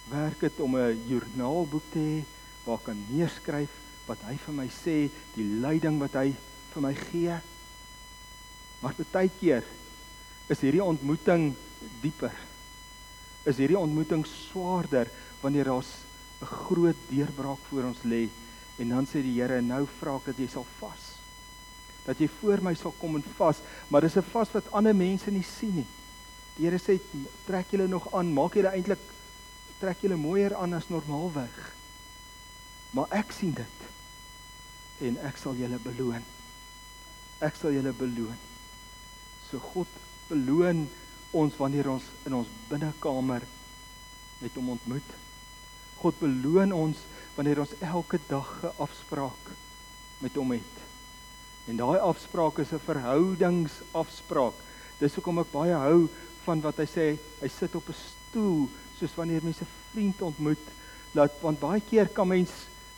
werk 0.10 0.40
dit 0.40 0.60
om 0.60 0.76
'n 0.78 1.02
joernaalboek 1.08 1.92
te 1.92 2.00
hê 2.00 2.24
waar 2.64 2.78
ek 2.78 2.86
kan 2.86 3.06
neerskryf 3.10 3.70
wat 4.08 4.22
hy 4.28 4.38
vir 4.38 4.54
my 4.54 4.68
sê, 4.70 5.10
die 5.36 5.48
leiding 5.62 6.00
wat 6.00 6.14
hy 6.14 6.34
vir 6.74 6.82
my 6.82 6.94
gee. 6.94 7.40
Maar 8.82 8.94
baie 9.12 9.32
keer 9.40 9.64
is 10.48 10.62
hierdie 10.62 10.84
ontmoeting 10.84 11.56
dieper. 12.02 12.34
Is 13.46 13.58
hierdie 13.58 13.80
ontmoeting 13.80 14.26
swaarder 14.26 15.10
wanneer 15.42 15.66
daar's 15.66 16.06
'n 16.42 16.46
groot 16.46 16.96
deurbraak 17.10 17.62
voor 17.70 17.84
ons 17.84 18.04
lê 18.04 18.30
en 18.78 18.90
dan 18.90 19.06
sê 19.08 19.22
die 19.24 19.42
Here 19.42 19.62
nou 19.62 19.88
vra 20.00 20.16
ek 20.16 20.26
dat 20.26 20.38
jy 20.38 20.48
sal 20.48 20.66
vas. 20.80 21.04
Dat 22.06 22.20
jy 22.20 22.28
voor 22.28 22.62
my 22.62 22.74
sal 22.74 22.94
kom 23.00 23.16
en 23.16 23.24
vas, 23.38 23.62
maar 23.90 24.02
dis 24.02 24.18
'n 24.18 24.22
vas 24.32 24.52
wat 24.52 24.72
ander 24.72 24.96
mense 24.96 25.32
nie 25.32 25.44
sien 25.44 25.76
nie. 25.76 25.88
Die 26.56 26.66
Here 26.68 26.80
sê 26.80 27.00
trek 27.46 27.72
julle 27.72 27.88
nog 27.92 28.08
aan, 28.16 28.32
maak 28.34 28.56
julle 28.56 28.72
eintlik 28.72 29.02
trek 29.80 30.04
julle 30.06 30.16
mooier 30.16 30.56
aan 30.56 30.74
as 30.74 30.88
normaalweg. 30.90 31.56
Maar 32.96 33.12
ek 33.20 33.34
sien 33.36 33.52
dit 33.56 33.84
en 35.04 35.18
ek 35.28 35.38
sal 35.38 35.58
julle 35.60 35.80
beloon. 35.84 36.24
Ek 37.44 37.58
sal 37.60 37.76
julle 37.76 37.92
beloon. 37.98 38.38
So 39.50 39.60
God 39.74 39.92
beloon 40.30 40.86
ons 41.36 41.58
wanneer 41.60 41.90
ons 41.92 42.08
in 42.26 42.38
ons 42.40 42.52
binnekamer 42.70 43.44
met 44.40 44.56
hom 44.56 44.72
ontmoet. 44.78 45.12
God 46.00 46.16
beloon 46.22 46.72
ons 46.76 47.04
wanneer 47.36 47.60
ons 47.60 47.76
elke 47.84 48.20
dag 48.30 48.50
'n 48.64 48.72
afspraak 48.80 49.52
met 50.24 50.36
hom 50.36 50.52
het. 50.52 50.76
En 51.68 51.78
daai 51.78 52.00
afspraak 52.00 52.60
is 52.60 52.72
'n 52.72 52.80
verhoudingsafspraak. 52.80 54.56
Dis 55.00 55.16
hoekom 55.16 55.40
ek 55.40 55.52
baie 55.52 55.74
hou 55.74 56.08
van 56.46 56.62
wat 56.62 56.78
hy 56.78 56.88
sê, 56.90 57.06
hy 57.42 57.50
sit 57.50 57.76
op 57.76 57.90
'n 57.90 58.00
stoel 58.00 58.70
soos 59.00 59.16
wanneer 59.16 59.44
mense 59.44 59.64
'n 59.64 59.76
vriend 59.92 60.22
ontmoet, 60.22 60.66
Laat 61.16 61.38
want 61.40 61.62
baie 61.62 61.80
keer 61.80 62.10
kan 62.12 62.28
mens 62.28 62.52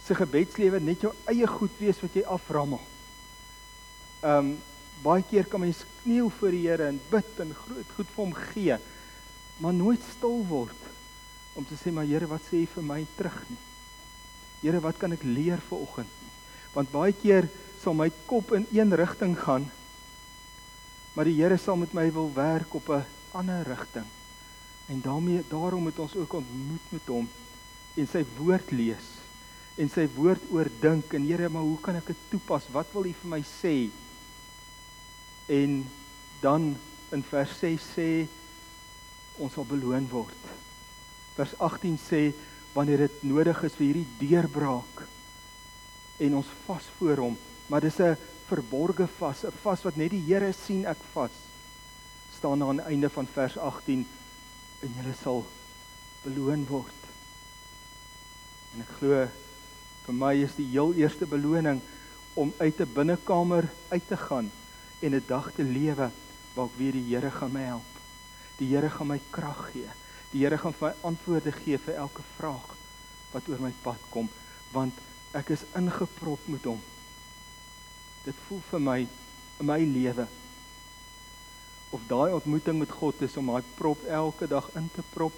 se 0.06 0.16
gebedslewe 0.18 0.80
net 0.82 1.04
jou 1.06 1.12
eie 1.30 1.46
goed 1.48 1.74
wees 1.78 2.00
wat 2.02 2.16
jy 2.18 2.24
aframmel. 2.26 2.82
Ehm 4.24 4.40
um, 4.40 4.58
baie 5.04 5.22
keer 5.30 5.46
kan 5.46 5.62
mens 5.62 5.84
kniel 6.02 6.32
voor 6.40 6.56
die 6.56 6.64
Here 6.66 6.88
en 6.90 6.96
bid 7.12 7.42
en 7.44 7.52
groot 7.54 7.90
goed 7.96 8.08
vir 8.16 8.24
hom 8.24 8.32
gee, 8.34 8.78
maar 9.62 9.76
nooit 9.78 10.02
stil 10.16 10.40
word 10.50 10.88
om 11.54 11.66
te 11.70 11.78
sê 11.78 11.94
maar 11.94 12.08
Here, 12.10 12.26
wat 12.26 12.42
sê 12.50 12.64
U 12.64 12.70
vir 12.72 12.88
my 12.88 12.98
terug 13.20 13.38
nie? 13.52 13.60
Here, 14.64 14.82
wat 14.82 14.98
kan 14.98 15.14
ek 15.14 15.22
leer 15.22 15.62
vir 15.70 15.84
oggend? 15.86 16.16
Want 16.74 16.90
baie 16.90 17.14
keer 17.14 17.46
sal 17.84 17.94
my 17.94 18.10
kop 18.26 18.56
in 18.58 18.66
een 18.74 18.98
rigting 18.98 19.38
gaan, 19.38 19.70
maar 21.14 21.30
die 21.30 21.38
Here 21.38 21.62
sal 21.62 21.78
met 21.78 21.94
my 21.94 22.10
wil 22.18 22.34
werk 22.34 22.74
op 22.74 22.90
'n 22.90 23.06
ander 23.38 23.64
rigting. 23.68 24.08
En 24.88 25.02
daarmee 25.04 25.44
daarom 25.50 25.88
moet 25.88 26.00
ons 26.00 26.16
ook 26.16 26.34
ontmoet 26.40 26.92
met 26.96 27.08
hom 27.12 27.30
en 27.98 28.10
sy 28.10 28.24
woord 28.38 28.72
lees 28.72 29.08
en 29.78 29.90
sy 29.94 30.08
woord 30.16 30.42
oordink 30.54 31.14
en 31.14 31.26
Here, 31.28 31.50
maar 31.54 31.66
hoe 31.66 31.78
kan 31.82 31.98
ek 32.00 32.10
dit 32.10 32.22
toepas? 32.32 32.66
Wat 32.74 32.90
wil 32.96 33.12
U 33.12 33.14
vir 33.22 33.30
my 33.30 33.42
sê? 33.46 33.76
En 35.54 35.84
dan 36.42 36.72
in 37.14 37.24
vers 37.30 37.54
6 37.62 37.90
sê 37.94 38.10
ons 39.38 39.54
sal 39.54 39.68
beloon 39.70 40.08
word. 40.10 40.50
Vers 41.38 41.54
18 41.62 42.00
sê 42.02 42.22
wanneer 42.74 43.06
dit 43.06 43.22
nodig 43.30 43.62
is 43.70 43.78
vir 43.78 43.88
hierdie 43.92 44.10
deurbraak 44.22 45.04
en 46.26 46.40
ons 46.40 46.50
vas 46.66 46.90
voor 46.98 47.22
hom, 47.22 47.38
maar 47.70 47.86
dis 47.86 48.00
'n 48.02 48.18
verborgde 48.50 49.08
vas, 49.20 49.46
'n 49.46 49.54
vas 49.62 49.84
wat 49.84 49.98
net 49.98 50.12
die 50.12 50.26
Here 50.26 50.54
sien 50.54 50.86
ek 50.86 50.98
vas. 51.14 51.47
Staan 52.38 52.64
aan 52.64 52.82
die 52.82 52.86
einde 52.86 53.10
van 53.10 53.28
vers 53.34 53.58
18 53.58 54.06
en 54.86 54.96
jy 55.02 55.14
sal 55.22 55.44
beloon 56.22 56.66
word. 56.70 57.04
En 58.76 58.84
ek 58.86 58.96
glo 59.00 59.26
vir 60.06 60.18
my 60.22 60.34
is 60.46 60.56
die 60.58 60.68
heel 60.70 60.94
eerste 61.02 61.26
beloning 61.30 61.82
om 62.38 62.54
uit 62.62 62.80
'n 62.80 62.94
binnekamer 62.94 63.70
uit 63.90 64.08
te 64.08 64.18
gaan 64.18 64.52
en 65.02 65.16
'n 65.16 65.24
dag 65.28 65.52
te 65.52 65.64
lewe 65.64 66.12
waar 66.54 66.66
ek 66.66 66.78
weet 66.78 66.94
die 66.94 67.16
Here 67.16 67.32
gaan 67.32 67.52
my 67.52 67.62
help. 67.62 67.92
Die 68.58 68.70
Here 68.74 68.90
gaan 68.90 69.08
my 69.08 69.22
krag 69.30 69.70
gee. 69.72 69.90
Die 70.32 70.42
Here 70.44 70.58
gaan 70.58 70.74
vir 70.74 70.88
my 70.88 70.96
antwoorde 71.02 71.52
gee 71.52 71.78
vir 71.78 71.96
elke 71.96 72.22
vraag 72.38 72.76
wat 73.32 73.50
oor 73.50 73.62
my 73.62 73.74
pad 73.82 74.02
kom, 74.10 74.30
want 74.72 74.94
ek 75.32 75.50
is 75.50 75.66
ingeprop 75.76 76.48
met 76.48 76.64
hom. 76.64 76.82
Dit 78.24 78.36
voel 78.48 78.62
vir 78.70 78.80
my 78.80 79.00
in 79.60 79.66
my 79.66 79.80
lewe 79.80 80.28
of 81.96 82.04
daai 82.08 82.34
ontmoeting 82.36 82.80
met 82.82 82.92
God 82.92 83.22
is 83.24 83.38
om 83.40 83.52
daai 83.54 83.64
prop 83.78 84.04
elke 84.12 84.48
dag 84.48 84.68
in 84.76 84.90
te 84.96 85.04
prop 85.14 85.36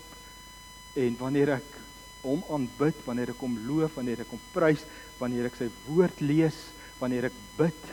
en 0.97 1.17
wanneer 1.19 1.53
ek 1.59 1.77
hom 2.23 2.41
aanbid, 2.51 2.97
wanneer 3.05 3.31
ek 3.31 3.43
hom 3.43 3.55
loof, 3.67 3.95
wanneer 3.95 4.23
ek 4.25 4.33
hom 4.33 4.41
prys, 4.53 4.83
wanneer 5.19 5.47
ek 5.47 5.59
sy 5.59 5.69
woord 5.87 6.19
lees, 6.23 6.57
wanneer 6.99 7.29
ek 7.29 7.37
bid, 7.57 7.91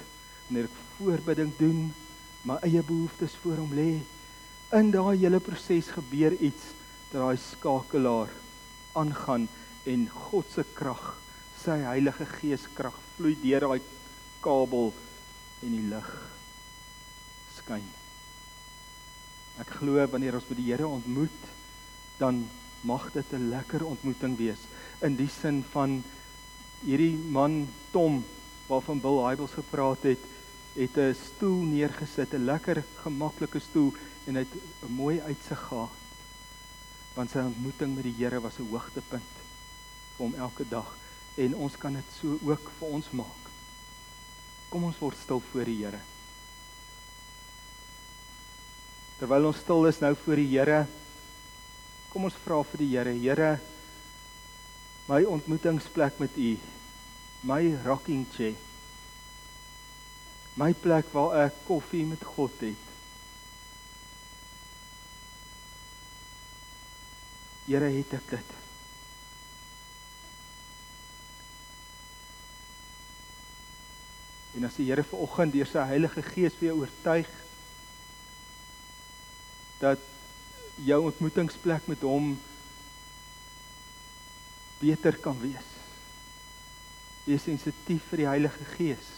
wanneer 0.48 0.70
ek 0.70 0.80
voorbidding 0.96 1.52
doen, 1.60 1.84
my 2.46 2.56
eie 2.66 2.82
behoeftes 2.86 3.36
voor 3.42 3.60
hom 3.62 3.74
lê, 3.76 3.90
in 4.74 4.90
daai 4.94 5.14
hele 5.20 5.38
proses 5.42 5.92
gebeur 5.94 6.34
iets 6.40 6.72
dat 7.12 7.20
daai 7.20 7.38
skakelaar 7.38 8.32
aangaan 8.98 9.46
en 9.86 10.08
God 10.30 10.48
se 10.50 10.64
krag, 10.74 11.12
sy 11.62 11.78
Heilige 11.84 12.26
Gees 12.38 12.66
krag 12.74 12.96
vloei 13.16 13.36
deur 13.42 13.68
daai 13.68 13.92
kabel 14.44 14.90
en 15.62 15.76
die 15.76 15.86
lig 15.92 16.10
skyn. 17.60 17.95
Ek 19.58 19.78
glo 19.80 20.06
wanneer 20.12 20.34
ons 20.34 20.48
by 20.48 20.54
die 20.54 20.70
Here 20.70 20.86
ontmoet, 20.88 21.42
dan 22.18 22.48
mag 22.82 23.12
dit 23.12 23.32
'n 23.32 23.50
lekker 23.50 23.84
ontmoeting 23.84 24.36
wees 24.36 24.62
in 25.02 25.16
die 25.16 25.28
sin 25.28 25.64
van 25.72 26.02
hierdie 26.84 27.16
man 27.16 27.68
Tom 27.90 28.24
waarvan 28.68 29.00
Bill 29.00 29.20
Hybels 29.24 29.52
gepraat 29.52 30.02
het, 30.02 30.18
het 30.74 30.96
'n 30.96 31.14
stoel 31.14 31.62
neergesit, 31.62 32.34
'n 32.34 32.44
lekker 32.44 32.84
gemaklike 33.02 33.60
stoel 33.60 33.92
en 34.26 34.34
hy 34.34 34.40
het 34.40 34.54
'n 34.88 34.92
mooi 34.92 35.20
uitsig 35.20 35.58
gehad 35.68 36.06
want 37.16 37.30
sy 37.30 37.38
ontmoeting 37.38 37.94
met 37.96 38.04
die 38.04 38.16
Here 38.18 38.40
was 38.40 38.58
'n 38.58 38.68
hoogtepunt 38.70 39.34
vir 40.16 40.26
hom 40.26 40.34
elke 40.34 40.68
dag 40.68 40.96
en 41.36 41.54
ons 41.54 41.76
kan 41.76 41.92
dit 41.92 42.04
so 42.20 42.38
ook 42.44 42.70
vir 42.78 42.88
ons 42.88 43.10
maak. 43.10 43.42
Kom 44.68 44.84
ons 44.84 44.98
word 44.98 45.16
stil 45.16 45.42
voor 45.50 45.64
die 45.64 45.84
Here. 45.84 46.00
Terwyl 49.16 49.48
ons 49.48 49.61
stil 49.62 49.87
is 49.88 50.02
nou 50.02 50.12
voor 50.26 50.40
die 50.42 50.50
Here, 50.50 50.83
kom 52.12 52.26
ons 52.29 52.37
vra 52.44 52.59
vir 52.68 52.83
die 52.83 52.90
Here, 52.92 53.14
Here, 53.16 53.52
my 55.09 55.22
ontmoetingsplek 55.24 56.18
met 56.20 56.37
U, 56.37 56.50
my 57.48 57.62
rocking 57.87 58.26
chair. 58.35 58.59
My 60.57 60.72
plek 60.72 61.09
waar 61.12 61.46
ek 61.46 61.57
koffie 61.68 62.05
met 62.09 62.22
God 62.24 62.52
het. 62.64 62.85
Here 67.66 67.88
het 67.92 68.14
ek 68.16 68.31
dit. 68.37 68.55
En 74.57 74.68
as 74.68 74.76
die 74.81 74.88
Here 74.88 75.05
ver 75.05 75.24
oggend 75.24 75.57
deur 75.57 75.68
sy 75.68 75.88
Heilige 75.88 76.24
Gees 76.35 76.57
vir 76.61 76.70
jou 76.70 76.79
oortuig 76.85 77.33
dat 79.80 80.02
jou 80.84 81.00
ontmoetingsplek 81.08 81.86
met 81.86 82.04
hom 82.04 82.34
beter 84.80 85.16
kan 85.24 85.38
wees. 85.40 85.70
Wees 87.24 87.46
sensitief 87.48 88.04
vir 88.10 88.22
die 88.22 88.30
Heilige 88.30 88.68
Gees 88.76 89.14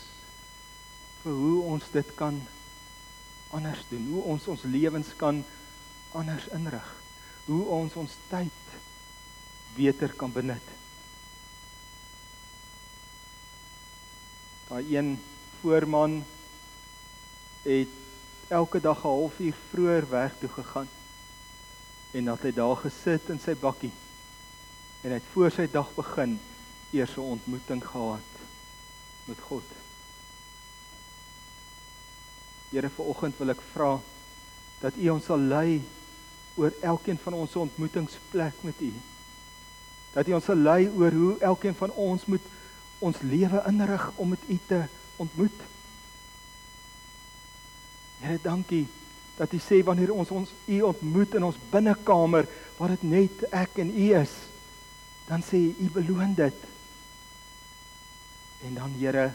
vir 1.25 1.35
hoe 1.35 1.59
ons 1.75 1.89
dit 1.93 2.15
kan 2.17 2.39
anders 3.51 3.83
doen, 3.91 4.07
hoe 4.13 4.23
ons 4.35 4.47
ons 4.49 4.65
lewens 4.71 5.11
kan 5.19 5.43
anders 6.17 6.47
inrig 6.55 6.95
hoe 7.49 7.65
ons 7.73 7.95
ons 7.97 8.17
tyd 8.29 8.75
beter 9.77 10.13
kan 10.21 10.33
benut. 10.33 10.75
Daai 14.69 14.85
een 14.93 15.15
voorman 15.63 16.19
het 17.65 17.95
elke 18.49 18.81
dag 18.81 18.99
'n 19.05 19.09
halfuur 19.09 19.55
vroeër 19.71 20.09
werk 20.09 20.41
toe 20.41 20.49
gegaan 20.49 20.89
en 22.11 22.25
dat 22.25 22.43
hy 22.43 22.53
daar 22.53 22.77
gesit 22.77 23.29
in 23.29 23.41
sy 23.41 23.55
bakkie 23.55 23.93
en 25.03 25.11
hy 25.11 25.19
het 25.21 25.33
voor 25.33 25.51
sy 25.51 25.67
dag 25.71 25.95
begin 25.95 26.41
eers 26.91 27.17
'n 27.17 27.21
ontmoeting 27.21 27.85
gehad 27.85 28.31
met 29.25 29.41
God. 29.41 29.65
Here, 32.71 32.91
vanoggend 32.91 33.37
wil 33.37 33.49
ek 33.49 33.61
vra 33.73 34.01
dat 34.81 34.97
U 34.97 35.09
ons 35.09 35.25
sal 35.25 35.39
lei 35.39 35.83
oor 36.57 36.73
elkeen 36.81 37.19
van 37.19 37.33
ons 37.33 37.57
ontmoetingsplek 37.57 38.55
met 38.61 38.81
U. 38.81 38.93
Dat 40.13 40.29
U 40.29 40.33
ons 40.33 40.45
sal 40.45 40.57
lei 40.57 40.89
oor 40.89 41.13
hoe 41.13 41.39
elkeen 41.39 41.75
van 41.75 41.91
ons 41.91 42.25
moet 42.25 42.45
ons 42.99 43.21
lewe 43.21 43.63
inrig 43.67 44.11
om 44.17 44.29
met 44.29 44.49
U 44.49 44.59
te 44.67 44.83
ontmoet. 45.17 45.61
Here, 48.21 48.39
dankie 48.43 48.87
dat 49.39 49.53
U 49.55 49.61
sê 49.63 49.83
wanneer 49.87 50.13
ons 50.13 50.31
ons 50.35 50.55
U 50.67 50.79
ontmoet 50.89 51.37
in 51.39 51.47
ons 51.47 51.59
binnekamer 51.71 52.49
waar 52.79 52.95
dit 52.97 53.05
net 53.07 53.45
ek 53.55 53.79
en 53.83 53.93
U 53.95 54.07
is, 54.19 54.33
dan 55.29 55.45
sê 55.47 55.61
U 55.71 55.91
beloon 55.95 56.35
dit. 56.39 56.65
En 58.67 58.75
dan 58.81 58.97
Here, 58.99 59.31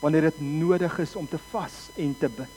wanneer 0.00 0.30
dit 0.30 0.40
nodig 0.40 0.98
is 1.04 1.16
om 1.16 1.28
te 1.28 1.40
vas 1.50 1.82
en 1.96 2.14
te 2.16 2.32
bid, 2.32 2.56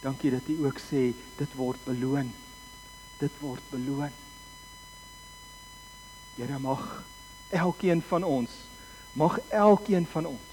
dankie 0.00 0.32
dat 0.32 0.48
U 0.48 0.62
ook 0.64 0.80
sê 0.80 1.10
dit 1.36 1.58
word 1.60 1.84
beloon 1.84 2.32
dit 3.22 3.40
word 3.40 3.62
beloon. 3.70 4.10
Here 6.36 6.58
mag 6.58 6.82
elkeen 7.52 8.02
van 8.08 8.24
ons 8.24 8.50
mag 9.12 9.36
elkeen 9.52 10.06
van 10.08 10.26
ons 10.26 10.51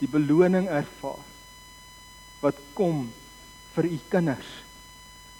die 0.00 0.08
beloning 0.08 0.68
ervaar 0.68 1.24
wat 2.40 2.60
kom 2.74 3.04
vir 3.74 3.88
u 3.90 3.98
kinders 4.12 4.48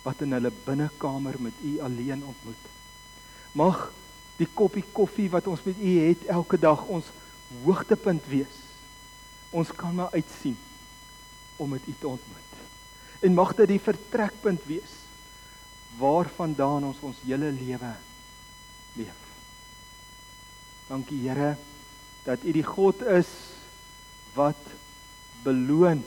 wat 0.04 0.20
in 0.24 0.32
hulle 0.36 0.52
binnekamer 0.64 1.36
met 1.40 1.56
u 1.64 1.78
alleen 1.84 2.24
ontmoet. 2.24 2.66
Mag 3.52 3.88
die 4.40 4.48
koppie 4.54 4.84
koffie 4.92 5.28
wat 5.32 5.48
ons 5.50 5.64
met 5.64 5.80
u 5.80 5.96
het 6.06 6.24
elke 6.32 6.60
dag 6.60 6.84
ons 6.88 7.08
hoogtepunt 7.64 8.28
wees. 8.32 8.60
Ons 9.50 9.72
kan 9.76 9.94
maar 9.94 10.12
uitsien 10.12 10.56
om 11.56 11.68
met 11.68 11.88
u 11.88 11.94
te 11.98 12.08
ontmoet 12.08 12.50
en 13.20 13.36
mag 13.36 13.52
dit 13.58 13.68
die 13.74 13.82
vertrekpunt 13.84 14.62
wees 14.64 14.92
waarvandaan 16.00 16.86
ons 16.88 17.00
ons 17.04 17.18
hele 17.26 17.50
lewe 17.52 17.90
leef. 18.96 19.18
Dankie 20.88 21.20
Here 21.26 21.56
dat 22.24 22.44
U 22.44 22.52
die 22.52 22.64
God 22.64 23.02
is 23.02 23.28
wat 24.34 24.60
beloon 25.42 26.04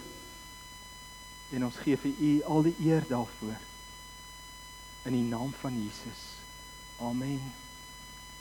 en 1.53 1.65
ons 1.65 1.81
gee 1.85 1.97
vir 1.97 2.13
U 2.19 2.31
al 2.55 2.69
die 2.69 2.75
eer 2.85 3.05
daarvoor 3.09 3.59
in 5.03 5.17
die 5.17 5.27
naam 5.27 5.51
van 5.61 5.75
Jesus. 5.83 6.23
Amen. 7.01 7.62